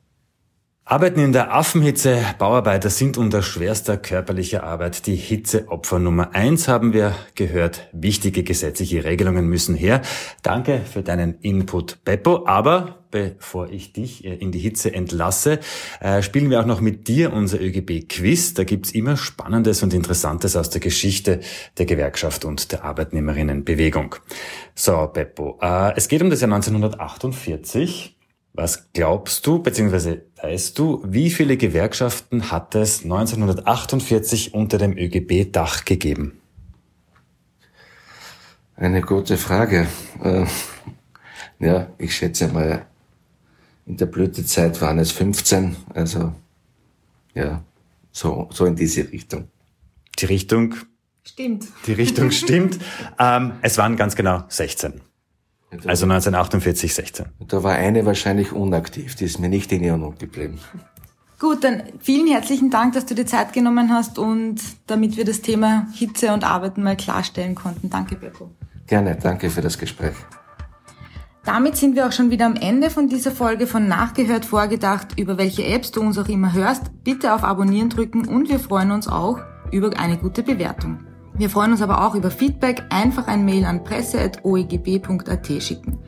Arbeiten 0.85 1.19
in 1.19 1.33
der 1.33 1.53
Affenhitze. 1.53 2.17
Bauarbeiter 2.39 2.89
sind 2.89 3.17
unter 3.17 3.41
schwerster 3.41 3.97
körperlicher 3.97 4.63
Arbeit 4.63 5.07
die 5.07 5.15
Hitzeopfer 5.15 5.99
Nummer 5.99 6.33
eins, 6.33 6.67
haben 6.69 6.93
wir 6.93 7.15
gehört. 7.35 7.89
Wichtige 7.91 8.43
gesetzliche 8.43 9.03
Regelungen 9.03 9.47
müssen 9.47 9.75
her. 9.75 10.01
Danke 10.41 10.81
für 10.81 11.03
deinen 11.03 11.35
Input, 11.41 12.03
Beppo. 12.05 12.45
Aber 12.47 13.02
bevor 13.13 13.69
ich 13.69 13.93
dich 13.93 14.25
äh, 14.25 14.33
in 14.33 14.51
die 14.51 14.59
Hitze 14.59 14.93
entlasse, 14.93 15.59
äh, 16.01 16.21
spielen 16.21 16.49
wir 16.49 16.59
auch 16.59 16.65
noch 16.65 16.81
mit 16.81 17.07
dir 17.07 17.31
unser 17.31 17.61
ÖGB-Quiz. 17.61 18.55
Da 18.55 18.63
gibt's 18.63 18.91
immer 18.91 19.15
Spannendes 19.15 19.83
und 19.83 19.93
Interessantes 19.93 20.55
aus 20.55 20.71
der 20.71 20.81
Geschichte 20.81 21.39
der 21.77 21.85
Gewerkschaft 21.85 22.43
und 22.43 22.71
der 22.71 22.83
Arbeitnehmerinnenbewegung. 22.83 24.15
So, 24.73 25.09
Beppo, 25.13 25.59
äh, 25.61 25.95
es 25.95 26.07
geht 26.07 26.21
um 26.23 26.31
das 26.31 26.41
Jahr 26.41 26.51
1948. 26.51 28.17
Was 28.55 28.91
glaubst 28.93 29.45
du, 29.45 29.61
beziehungsweise 29.61 30.25
weißt 30.41 30.77
du, 30.77 31.03
wie 31.07 31.29
viele 31.29 31.57
Gewerkschaften 31.57 32.51
hat 32.51 32.75
es 32.75 33.03
1948 33.03 34.53
unter 34.53 34.77
dem 34.77 34.97
ÖGB-Dach 34.97 35.85
gegeben? 35.85 36.39
Eine 38.75 39.01
gute 39.01 39.37
Frage. 39.37 39.87
Ja, 41.59 41.87
ich 41.97 42.15
schätze 42.15 42.49
mal, 42.49 42.85
in 43.85 43.97
der 43.97 44.05
Blütezeit 44.05 44.81
waren 44.81 44.99
es 44.99 45.11
15, 45.11 45.75
also 45.93 46.33
ja, 47.33 47.63
so, 48.11 48.47
so 48.51 48.65
in 48.65 48.75
diese 48.75 49.11
Richtung. 49.11 49.47
Die 50.19 50.25
Richtung? 50.25 50.75
Stimmt. 51.23 51.67
Die 51.87 51.93
Richtung 51.93 52.31
stimmt. 52.31 52.79
ähm, 53.19 53.53
es 53.61 53.77
waren 53.77 53.95
ganz 53.95 54.15
genau 54.15 54.43
16. 54.47 55.01
Also 55.85 56.05
1948, 56.05 56.93
16. 56.93 57.25
Da 57.47 57.63
war 57.63 57.73
eine 57.73 58.05
wahrscheinlich 58.05 58.51
unaktiv, 58.51 59.15
die 59.15 59.25
ist 59.25 59.39
mir 59.39 59.49
nicht 59.49 59.71
in 59.71 59.83
Erinnerung 59.83 60.17
geblieben. 60.17 60.59
Gut, 61.39 61.63
dann 61.63 61.83
vielen 61.99 62.27
herzlichen 62.27 62.69
Dank, 62.69 62.93
dass 62.93 63.05
du 63.05 63.15
dir 63.15 63.25
Zeit 63.25 63.53
genommen 63.53 63.91
hast 63.91 64.19
und 64.19 64.61
damit 64.87 65.17
wir 65.17 65.25
das 65.25 65.41
Thema 65.41 65.87
Hitze 65.93 66.31
und 66.31 66.43
Arbeiten 66.43 66.83
mal 66.83 66.95
klarstellen 66.95 67.55
konnten. 67.55 67.89
Danke, 67.89 68.15
Beppo. 68.15 68.51
Gerne, 68.87 69.17
danke 69.21 69.49
für 69.49 69.61
das 69.61 69.77
Gespräch. 69.77 70.15
Damit 71.45 71.75
sind 71.75 71.95
wir 71.95 72.07
auch 72.07 72.13
schon 72.13 72.31
wieder 72.31 72.45
am 72.45 72.55
Ende 72.55 72.89
von 72.89 73.09
dieser 73.09 73.31
Folge 73.31 73.67
von 73.67 73.87
Nachgehört 73.87 74.45
vorgedacht. 74.45 75.19
Über 75.19 75.37
welche 75.37 75.65
Apps 75.65 75.91
du 75.91 75.99
uns 75.99 76.17
auch 76.17 76.29
immer 76.29 76.53
hörst, 76.53 77.03
bitte 77.03 77.33
auf 77.33 77.43
Abonnieren 77.43 77.89
drücken 77.89 78.25
und 78.27 78.47
wir 78.47 78.59
freuen 78.59 78.91
uns 78.91 79.09
auch 79.09 79.39
über 79.69 79.91
eine 79.99 80.17
gute 80.17 80.41
Bewertung. 80.41 80.99
Wir 81.35 81.49
freuen 81.49 81.71
uns 81.71 81.81
aber 81.81 82.05
auch 82.05 82.15
über 82.15 82.31
Feedback. 82.31 82.83
Einfach 82.89 83.27
ein 83.27 83.43
Mail 83.43 83.65
an 83.65 83.83
presse.oegb.at 83.83 85.47
schicken. 85.61 85.99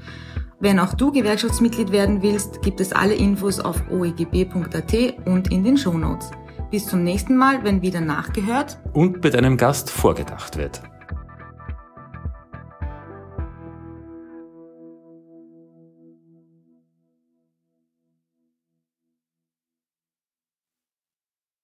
Wenn 0.61 0.79
auch 0.79 0.93
du 0.93 1.11
Gewerkschaftsmitglied 1.11 1.91
werden 1.91 2.21
willst, 2.21 2.61
gibt 2.61 2.79
es 2.79 2.93
alle 2.93 3.15
Infos 3.15 3.59
auf 3.59 3.83
oegb.at 3.91 4.93
und 5.25 5.51
in 5.51 5.65
den 5.65 5.77
Shownotes. 5.77 6.31
Bis 6.71 6.87
zum 6.87 7.03
nächsten 7.03 7.35
Mal, 7.35 7.63
wenn 7.63 7.81
wieder 7.81 8.01
nachgehört 8.01 8.79
und 8.93 9.21
mit 9.23 9.35
einem 9.35 9.57
Gast 9.57 9.89
vorgedacht 9.89 10.57
wird. 10.57 10.81